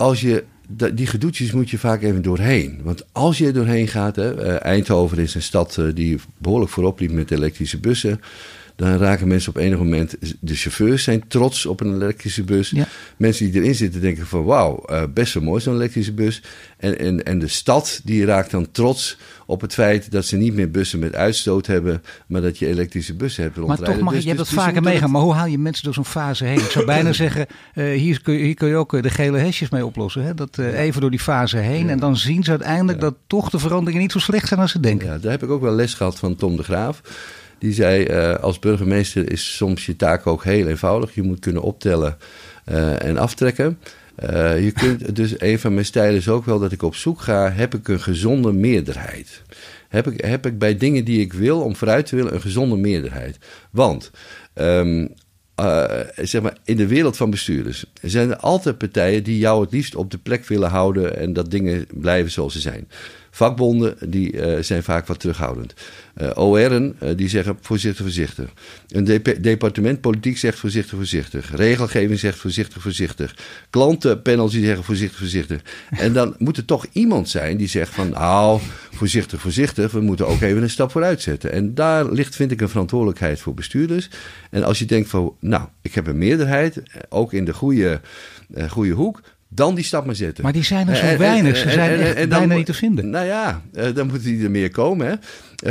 [0.00, 0.44] als je
[0.94, 2.80] die gedoetjes moet je vaak even doorheen.
[2.82, 6.70] Want als je er doorheen gaat, hè, eh, Eindhoven is een stad eh, die behoorlijk
[6.70, 8.20] voorop liep met elektrische bussen.
[8.80, 12.70] Dan raken mensen op enig moment, de chauffeurs zijn trots op een elektrische bus.
[12.70, 12.86] Ja.
[13.16, 16.42] Mensen die erin zitten denken van wauw, eh, best wel mooi zo'n elektrische bus.
[16.78, 20.54] En, en, en de stad die raakt dan trots op het feit dat ze niet
[20.54, 23.94] meer bussen met uitstoot hebben, maar dat je elektrische bussen hebt Maar rondrijden.
[23.96, 25.10] toch mag Dus- je, hebt dat dus vaker meegaan.
[25.10, 26.58] Maar hoe haal je mensen door zo'n fase heen?
[26.58, 29.38] Ik zou bijna zeggen, eh, hier, kun je, hier kun je ook eh, de gele
[29.38, 30.22] hesjes mee oplossen.
[30.24, 30.34] Hè?
[30.34, 31.90] Dat even door die fase heen.
[31.90, 34.80] En dan zien ze uiteindelijk dat toch de veranderingen niet zo slecht zijn als ze
[34.80, 35.06] denken.
[35.08, 37.02] Ja, daar heb ik ook wel les gehad van Tom de Graaf.
[37.60, 41.14] Die zei, eh, als burgemeester is soms je taak ook heel eenvoudig.
[41.14, 42.18] Je moet kunnen optellen
[42.64, 43.78] eh, en aftrekken.
[44.20, 47.20] Eh, je kunt, dus een van mijn stijlen is ook wel dat ik op zoek
[47.20, 49.42] ga, heb ik een gezonde meerderheid?
[49.88, 52.76] Heb ik, heb ik bij dingen die ik wil, om vooruit te willen, een gezonde
[52.76, 53.38] meerderheid?
[53.70, 54.10] Want,
[54.52, 55.06] ehm,
[55.54, 59.72] eh, zeg maar, in de wereld van bestuurders zijn er altijd partijen die jou het
[59.72, 62.88] liefst op de plek willen houden en dat dingen blijven zoals ze zijn.
[63.30, 65.74] Vakbonden die, eh, zijn vaak wat terughoudend.
[66.14, 68.50] Eh OR'en eh, die zeggen voorzichtig, voorzichtig.
[68.88, 71.56] Een dep- departement politiek zegt voorzichtig, voorzichtig.
[71.56, 73.34] Regelgeving zegt voorzichtig, voorzichtig.
[73.70, 75.60] Klantenpanels die zeggen voorzichtig, voorzichtig.
[75.90, 78.60] En dan moet er toch iemand zijn die zegt van nou,
[78.92, 79.92] voorzichtig, voorzichtig.
[79.92, 81.52] We moeten ook even een stap vooruit zetten.
[81.52, 84.08] En daar ligt, vind ik, een verantwoordelijkheid voor bestuurders.
[84.50, 88.00] En als je denkt van nou, ik heb een meerderheid, ook in de goede,
[88.68, 89.20] goede hoek.
[89.52, 90.44] Dan die stap maar zetten.
[90.44, 91.56] Maar die zijn er zo En- en- weinig.
[91.56, 93.10] Ze zijn en- bijna niet te vinden.
[93.10, 95.06] Nou ja, eh, dan moeten die er meer komen.
[95.06, 95.14] Hè?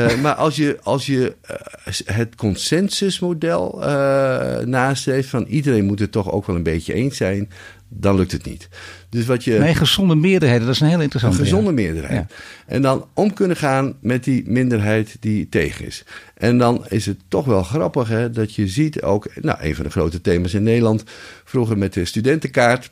[0.07, 5.29] Eh, maar als je, als je eh, het consensusmodel eh nastreeft...
[5.29, 7.49] van iedereen moet het toch ook wel een beetje eens zijn...
[7.89, 8.69] dan lukt het niet.
[9.09, 9.59] Dus wat je...
[9.59, 11.37] Nee, gezonde meerderheden, dat is een heel Een interessante.
[11.37, 11.73] gezonde ja.
[11.75, 12.33] meerderheid.
[12.67, 16.03] En dan om kunnen gaan met die minderheid die tegen is.
[16.37, 19.27] En dan is het toch wel grappig hè, dat je ziet ook...
[19.41, 21.03] Nou, een van de grote thema's in Nederland...
[21.43, 22.91] vroeger met de studentenkaart...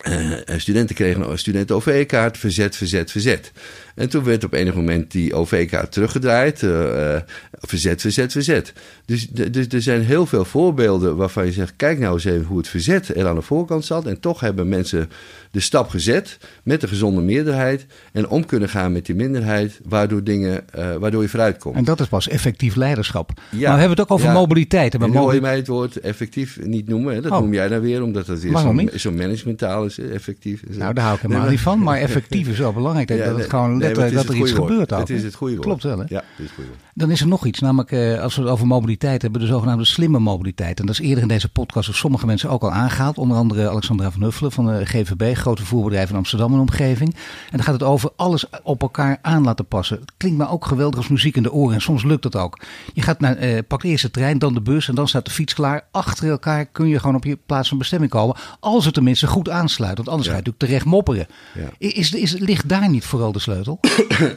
[0.00, 3.52] Eh, studenten kregen een studenten-OV-kaart, verzet, verzet, verzet.
[3.94, 7.22] En toen werd op enig moment die OV-kaart teruggedraaid, eh, eh,
[7.60, 8.72] verzet, verzet, verzet.
[9.04, 12.44] Dus, de- dus er zijn heel veel voorbeelden waarvan je zegt, kijk nou eens even
[12.44, 14.06] hoe het verzet er aan de voorkant zat.
[14.06, 15.10] En toch hebben mensen
[15.50, 20.24] de stap gezet met een gezonde meerderheid en om kunnen gaan met die minderheid, waardoor,
[20.24, 21.76] dingen, eh, waardoor je vooruit komt.
[21.76, 23.30] En dat is pas effectief leiderschap.
[23.34, 23.40] Ja.
[23.50, 24.32] Maar we hebben het ook over Ja.
[24.32, 24.94] mobiliteit.
[24.94, 27.14] En nu hoor je mij het woord effectief niet noemen.
[27.14, 27.20] Hè?
[27.20, 27.38] Dat Oh.
[27.38, 30.62] noem jij dan weer, omdat dat weer Waarom zo'n zo managementaal is, effectief.
[30.70, 30.76] is.
[30.76, 31.78] Nou, daar hou ik helemaal Nee, niet van.
[31.82, 33.08] Maar effectief is wel belangrijk.
[33.08, 34.70] Dat, Ja, dat het nee, gewoon nee, dat er het iets woord.
[34.70, 34.90] gebeurt.
[34.90, 35.66] Het is het goede woord.
[35.66, 36.04] Klopt wel, hè?
[36.08, 36.82] Ja, het is het goede woord.
[36.96, 39.84] Dan is er nog iets, namelijk eh, als we het over mobiliteit hebben, de zogenaamde
[39.84, 40.80] slimme mobiliteit.
[40.80, 43.18] En dat is eerder in deze podcast door sommige mensen ook al aangehaald.
[43.18, 47.14] Onder andere Alexandra van Huffelen van de GVB, grote vervoerbedrijf in Amsterdam en omgeving.
[47.14, 50.00] En dan gaat het over alles op elkaar aan laten passen.
[50.00, 52.58] Het klinkt me ook geweldig als muziek in de oren en soms lukt dat ook.
[52.92, 55.30] Je gaat naar, eh, pakt eerst de trein, dan de bus en dan staat de
[55.30, 55.84] fiets klaar.
[55.90, 58.36] Achter elkaar kun je gewoon op je plaats van bestemming komen.
[58.60, 60.34] Als het tenminste goed aansluit, want anders Ja.
[60.34, 61.26] ga je natuurlijk terecht mopperen.
[61.54, 61.68] Ja.
[61.78, 63.78] Is, is, ligt daar niet vooral de sleutel?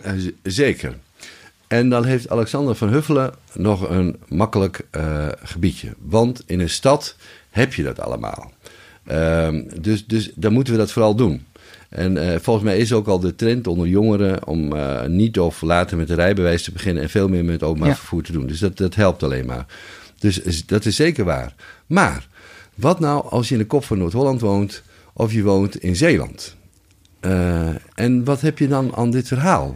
[0.03, 0.97] Eh, Zeker.
[1.67, 5.89] En dan heeft Alexander van Huffelen nog een makkelijk eh, gebiedje.
[5.99, 7.15] Want in een stad
[7.49, 8.51] heb je dat allemaal.
[9.05, 11.45] Ehm, dus, dus dan moeten we dat vooral doen.
[11.89, 15.61] En eh, volgens mij is ook al de trend onder jongeren om eh, niet of
[15.61, 17.95] later met een rijbewijs te beginnen en veel meer met openbaar Ja.
[17.95, 18.47] vervoer te doen.
[18.47, 19.65] Dus dat, dat helpt alleen maar.
[20.19, 21.55] Dus dat is zeker waar.
[21.85, 22.27] Maar
[22.75, 26.55] wat nou als je in de kop van Noord-Holland woont of je woont in Zeeland?
[27.95, 29.75] En wat heb je dan aan dit verhaal?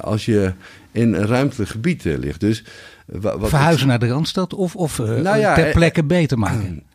[0.00, 0.52] Als je
[0.94, 2.40] in een ruimtelijk gebied eh, ligt.
[2.40, 2.64] Dus,
[3.06, 6.38] wa- wat Verhuizen naar de Randstad of, of eh, Nou ja, ter eh, plekke beter
[6.38, 6.82] maken?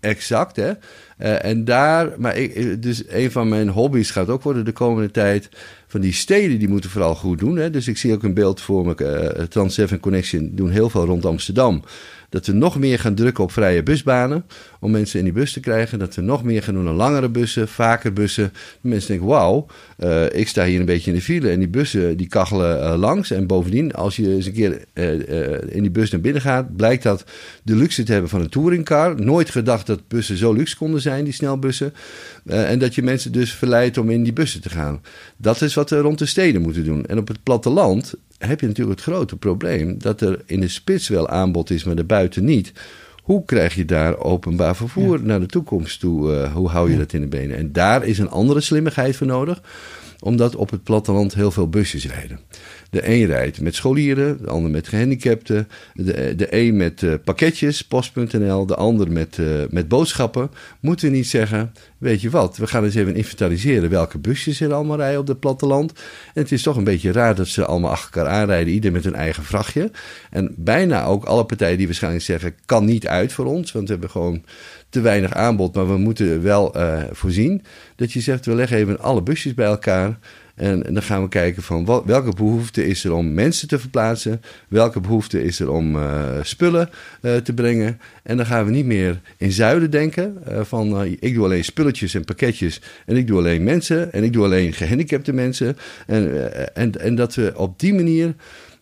[0.00, 0.72] Exact, hè.
[1.16, 5.10] Eh, en daar, maar ik, dus een van mijn hobby's gaat ook worden de komende
[5.10, 5.48] tijd.
[5.86, 7.56] Van die steden die moeten vooral goed doen.
[7.56, 7.70] Hè?
[7.70, 8.94] Dus ik zie ook een beeld voor me.
[9.38, 11.82] Uh, Trans 7 Connection doen heel veel rond Amsterdam
[12.28, 14.44] dat we nog meer gaan drukken op vrije busbanen.
[14.80, 15.98] Om mensen in die bus te krijgen.
[15.98, 18.52] Dat we nog meer gaan doen aan langere bussen, vaker bussen.
[18.80, 19.66] Mensen denken, wauw,
[19.98, 21.50] uh, ik sta hier een beetje in de file.
[21.50, 23.30] En die bussen die kachelen uh, langs.
[23.30, 26.76] En bovendien, als je eens een keer uh, in die bus naar binnen gaat...
[26.76, 27.24] blijkt dat
[27.62, 29.20] de luxe te hebben van een touringcar.
[29.20, 31.94] Nooit gedacht dat bussen zo luxe konden zijn, die snelbussen.
[32.44, 35.02] en dat je mensen dus verleidt om in die bussen te gaan.
[35.36, 37.06] Dat is wat we rond de steden moeten doen.
[37.06, 41.08] En op het platteland heb je natuurlijk het grote probleem dat er in de spits
[41.08, 42.72] wel aanbod is, maar de buiten niet.
[43.22, 46.32] Hoe krijg je daar openbaar vervoer naar de toekomst toe?
[46.32, 47.56] Uh, hoe hou je dat in de benen?
[47.56, 49.62] En daar is een andere slimmigheid voor nodig,
[50.20, 52.40] omdat op het platteland heel veel busjes rijden.
[52.90, 55.68] De een rijdt met scholieren, de ander met gehandicapten.
[55.94, 60.50] De, de een met uh, pakketjes, post.nl, de ander met, uh, met boodschappen.
[60.80, 64.72] Moeten we niet zeggen, weet je wat, we gaan eens even inventariseren welke busjes er
[64.72, 65.92] allemaal rijden op het platteland.
[66.34, 69.04] En het is toch een beetje raar dat ze allemaal achter elkaar aanrijden, ieder met
[69.04, 69.90] hun eigen vrachtje.
[70.30, 73.92] En bijna ook alle partijen die waarschijnlijk zeggen, kan niet uit voor ons, want we
[73.92, 74.44] hebben gewoon
[74.88, 77.62] te weinig aanbod, maar we moeten wel uh, voorzien.
[77.96, 80.18] Dat je zegt, we leggen even alle busjes bij elkaar.
[80.54, 84.42] En, dan gaan we kijken van wat, welke behoefte is er om mensen te verplaatsen.
[84.68, 86.90] Welke behoefte is er om uh, spullen
[87.22, 88.00] uh, te brengen.
[88.22, 90.36] En dan gaan we niet meer in zuiden denken.
[90.62, 92.80] Van ik doe alleen spulletjes en pakketjes.
[93.06, 94.12] En ik doe alleen mensen.
[94.12, 95.76] En ik doe alleen gehandicapte mensen.
[96.06, 98.34] En, en, en dat we op die manier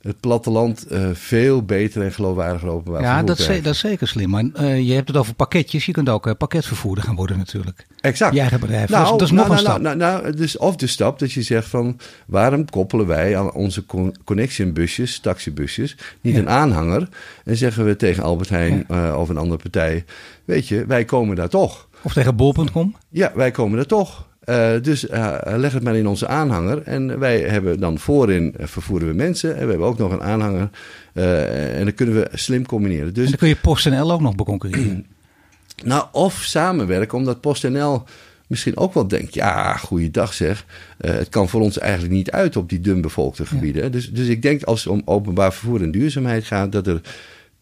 [0.06, 4.30] het platteland uh, veel beter en geloofwaardiger openbaar ja, dat is, dat is zeker slim.
[4.30, 5.86] Maar uh, je hebt het over pakketjes.
[5.86, 7.86] Je kunt ook uh, pakketvervoerder gaan worden natuurlijk.
[8.00, 8.34] Exact.
[8.34, 8.88] Je eigen bedrijf.
[8.88, 10.22] Nou, dat is, dat is nou, nog nou, een nou, stap.
[10.22, 11.98] Nou, dus of de stap dat je zegt van...
[12.26, 15.96] waarom koppelen wij aan onze con connection busjes, taxibusjes...
[16.20, 16.40] niet Ja.
[16.40, 17.08] een aanhanger
[17.44, 20.04] en zeggen we tegen Albert Heijn of een andere partij...
[20.44, 21.88] weet je, wij komen daar toch.
[22.02, 22.96] Of tegen bol.com.
[23.08, 24.26] Ja, wij komen er toch.
[24.46, 26.82] Uh, dus uh, leg het maar in onze aanhanger.
[26.82, 29.56] En wij hebben dan voorin uh, vervoeren we mensen.
[29.56, 30.70] En we hebben ook nog een aanhanger.
[31.12, 33.14] en dan kunnen we slim combineren.
[33.14, 35.06] Dus En dan kun je PostNL ook nog beconcurreren.
[35.84, 38.04] nou, of samenwerken, omdat PostNL
[38.46, 39.34] misschien ook wel denkt...
[39.34, 40.64] ja, goeiedag zeg,
[40.98, 43.82] het kan voor ons eigenlijk niet uit op die dunbevolkte gebieden.
[43.82, 43.88] Ja.
[43.88, 46.72] Dus, dus ik denk als het om openbaar vervoer en duurzaamheid gaat...
[46.72, 47.00] dat er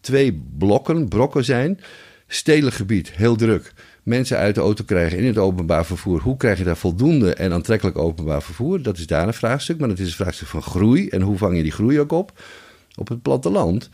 [0.00, 1.80] twee blokken, brokken zijn.
[2.26, 3.72] Stedelijk gebied, heel druk.
[4.04, 6.20] Mensen uit de auto krijgen in het openbaar vervoer.
[6.20, 8.82] Hoe krijg je daar voldoende en aantrekkelijk openbaar vervoer?
[8.82, 11.08] Dat is daar een vraagstuk, maar het is een vraagstuk van groei.
[11.08, 12.32] En hoe vang je die groei ook op?
[12.96, 13.90] Op het platteland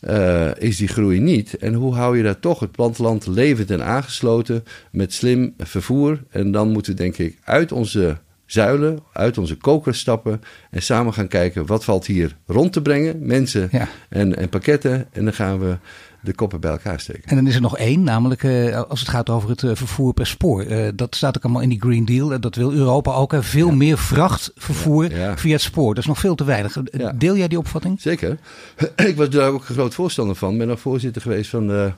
[0.00, 1.56] uh, is die groei niet.
[1.56, 6.22] En hoe hou je daar toch het platteland levend en aangesloten met slim vervoer?
[6.30, 11.12] En dan moeten we denk ik uit onze zuilen, uit onze koker stappen en samen
[11.12, 13.88] gaan kijken wat valt hier rond te brengen, mensen Ja.
[14.08, 15.06] en, en pakketten.
[15.12, 15.76] En dan gaan we
[16.24, 17.22] de koppen bij elkaar steken.
[17.24, 20.14] En dan is er nog één, namelijk uh, als het gaat over het uh, vervoer
[20.14, 20.64] per spoor.
[20.64, 22.40] Uh, dat staat ook allemaal in die Green Deal.
[22.40, 23.34] Dat wil Europa ook.
[23.38, 23.74] Veel ja.
[23.74, 25.38] meer vrachtvervoer Ja, ja.
[25.38, 25.94] via het spoor.
[25.94, 26.76] Dat is nog veel te weinig.
[27.14, 28.00] Deel jij die opvatting?
[28.00, 28.38] Zeker.
[28.96, 30.52] Ik was daar ook een groot voorstander van.
[30.52, 31.92] Ik ben nog voorzitter geweest van de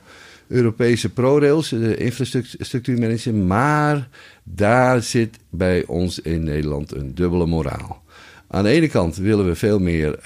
[0.47, 3.33] Europese ProRails, de infrastructuurmanager.
[3.33, 4.07] Maar
[4.43, 8.01] daar zit bij ons in Nederland een dubbele moraal.
[8.47, 10.19] Aan de ene kant willen we veel meer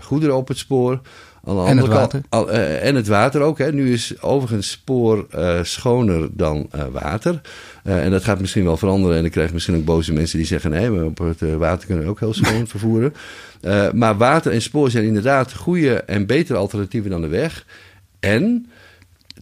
[0.00, 1.00] goederen op het spoor.
[1.46, 2.20] Aan en het water.
[2.28, 3.58] Kant, al, uh, en het water ook.
[3.58, 3.72] Hè.
[3.72, 7.40] Nu is overigens spoor uh, schoner dan water.
[7.84, 9.16] Uh, en dat gaat misschien wel veranderen.
[9.16, 12.04] En ik krijg misschien ook boze mensen die zeggen: nee, maar op het water kunnen
[12.04, 13.14] we ook heel schoon vervoeren.
[13.92, 17.64] Maar water en spoor zijn inderdaad goede en betere alternatieven dan de weg.
[18.20, 18.66] En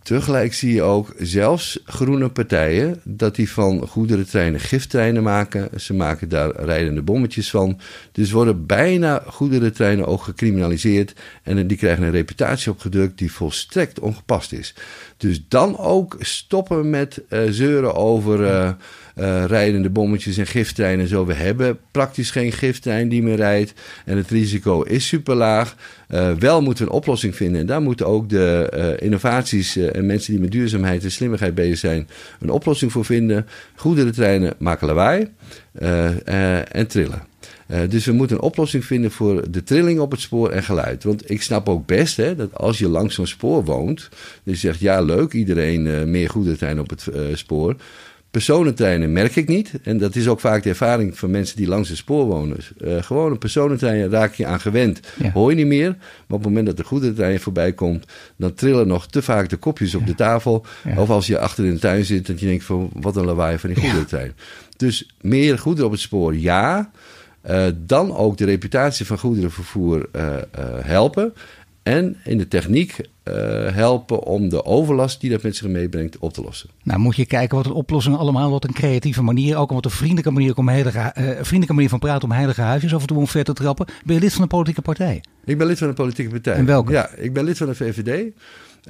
[0.04, 5.80] tegelijk zie je ook zelfs groene partijen dat die van goederentreinen gifttreinen maken.
[5.80, 7.80] Ze maken daar rijdende bommetjes van.
[8.12, 11.14] Dus worden bijna goederentreinen ook gecriminaliseerd.
[11.42, 14.74] En die krijgen een reputatie opgedrukt die volstrekt ongepast is.
[15.16, 18.70] Dus dan ook stoppen met uh, zeuren over uh,
[19.16, 21.08] uh, rijdende bommetjes en gifttreinen.
[21.08, 23.72] Zo, we hebben praktisch geen gifttrein die meer rijdt.
[24.04, 25.76] En het risico is super laag.
[26.08, 27.60] Uh, wel moeten we een oplossing vinden.
[27.60, 32.08] En daar moeten ook de innovaties mensen die met duurzaamheid en slimmigheid bezig zijn...
[32.40, 33.46] een oplossing voor vinden.
[33.74, 35.28] Goederentreinen maken lawaai
[36.68, 37.22] en trillen.
[37.88, 41.04] Dus we moeten een oplossing vinden voor de trilling op het spoor en geluid.
[41.04, 44.08] Want ik snap ook best hè, dat als je langs zo'n spoor woont.
[44.42, 47.76] Dus je zegt ja, leuk, iedereen uh, meer goederentrein op het spoor.
[48.34, 49.72] Personentreinen merk ik niet.
[49.82, 52.56] En dat is ook vaak de ervaring van mensen die langs het spoor wonen.
[53.04, 55.00] gewoon een personentrein raak je aan gewend.
[55.22, 55.30] Ja.
[55.30, 55.88] Hoor je niet meer.
[55.88, 58.06] Maar op het moment dat de goederentrein voorbij komt.
[58.36, 59.98] dan trillen nog te vaak de kopjes ja.
[59.98, 60.66] op de tafel.
[60.84, 61.00] Ja.
[61.00, 62.26] Of als je achter in de tuin zit.
[62.26, 64.32] dat je denkt van wat een lawaai van die goederentrein.
[64.76, 66.90] Dus meer goederen op het spoor, ja.
[67.50, 70.36] Uh, dan ook de reputatie van goederenvervoer uh, uh,
[70.80, 71.34] helpen.
[71.82, 73.06] en in de techniek eh,
[73.72, 76.70] helpen om de overlast die dat met zich meebrengt op te lossen.
[76.82, 79.90] Nou, moet je kijken wat een oplossing allemaal, wat een creatieve manier, ook wat een
[79.90, 83.16] vriendelijke manier, om heilige, uh, vriendelijke manier van praten om heilige huisjes af en toe
[83.16, 83.86] om ver te trappen.
[84.04, 85.22] Ben je lid van een politieke partij?
[85.44, 86.54] Ik ben lid van een politieke partij.
[86.54, 86.92] En welke?
[86.92, 88.32] Ja, ik ben lid van de VVD.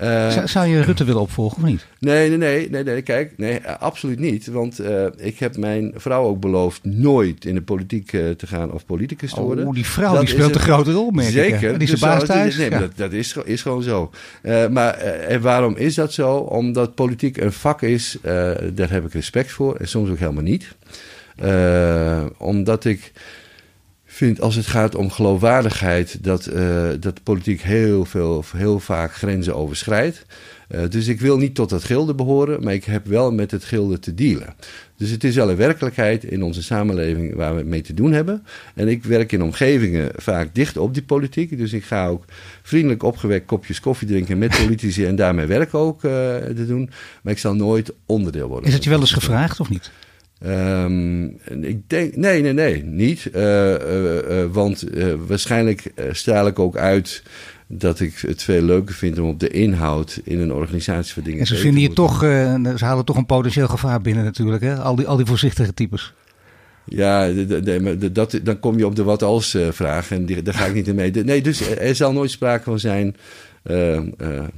[0.03, 1.87] Uh, zou, je Rutte willen opvolgen of niet?
[1.99, 4.47] Nee, nee, nee, nee, nee kijk, nee, absoluut niet.
[4.47, 8.73] Want uh, ik heb mijn vrouw ook beloofd nooit in de politiek uh, te gaan
[8.73, 9.67] of politicus te worden.
[9.67, 11.73] Oh, die vrouw dat die speelt een grote rol, merk Zeker.
[11.73, 12.57] Die is dus de baas thuis.
[12.57, 12.79] Nee, ja.
[12.79, 14.11] dat, dat is, is gewoon zo.
[14.71, 16.37] maar en waarom is dat zo?
[16.37, 18.19] Omdat politiek een vak is,
[18.73, 19.77] daar heb ik respect voor.
[19.77, 20.75] En soms ook helemaal niet.
[22.39, 23.13] omdat ik
[24.15, 29.57] vind als het gaat om geloofwaardigheid dat, uh, dat politiek heel, veel, heel vaak grenzen
[29.57, 30.27] overschrijdt.
[30.69, 33.65] Uh, dus ik wil niet tot dat gilde behoren, maar ik heb wel met het
[33.65, 34.55] gilde te dealen.
[34.97, 38.45] Dus het is wel een werkelijkheid in onze samenleving waar we mee te doen hebben.
[38.75, 41.59] En ik werk in omgevingen vaak dicht op die politiek.
[41.59, 42.25] Dus ik ga ook
[42.63, 46.91] vriendelijk opgewekt kopjes koffie drinken met politici en daarmee werk ook uh, te doen.
[47.23, 48.69] Maar ik zal nooit onderdeel worden.
[48.69, 49.91] Is het je wel eens gevraagd of niet?
[50.47, 51.25] Um,
[51.63, 53.31] ik denk, nee, nee, nee, niet.
[53.35, 54.85] Uh, uh, uh, want
[55.27, 57.23] waarschijnlijk straal ik ook uit
[57.67, 61.41] dat ik het veel leuker vind om op de inhoud in een organisatie voor dingen
[61.41, 64.75] En ze vinden je toch, ze halen toch een potentieel gevaar binnen natuurlijk, hè?
[64.75, 66.13] Al die, al die voorzichtige types.
[66.85, 67.29] Ja,
[68.13, 70.89] dat, dan kom je op de wat als vraag en die, daar ga ik niet
[70.89, 71.11] in mee.
[71.11, 73.17] Nee, dus er zal nooit sprake van zijn
[73.65, 74.03] uh, uh,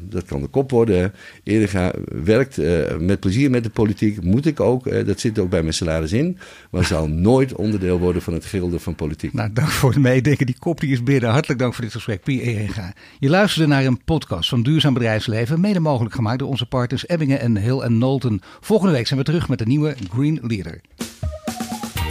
[0.01, 1.13] dat kan de kop worden.
[1.45, 1.93] Erika
[2.25, 4.23] werkt uh, met plezier met de politiek.
[4.23, 5.07] Moet ik ook.
[5.07, 6.39] dat zit ook bij mijn salaris in.
[6.71, 9.33] Maar zal nooit onderdeel worden van het gilde van politiek.
[9.33, 10.47] Nou, dank voor het meedenken.
[10.47, 11.31] Die kop die is binnen.
[11.31, 12.93] Hartelijk dank voor dit gesprek, Pier Erika.
[13.19, 15.61] Je luisterde naar een podcast van Duurzaam Bedrijfsleven.
[15.61, 18.41] Mede mogelijk gemaakt door onze partners Ebbingen en Hill en Nolten.
[18.61, 20.81] Volgende week zijn we terug met een nieuwe Green Leader.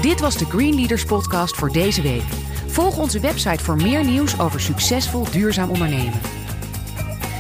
[0.02, 2.24] Dit was de Green Leaders podcast voor deze week.
[2.68, 6.45] Volg onze website voor meer nieuws over succesvol duurzaam ondernemen.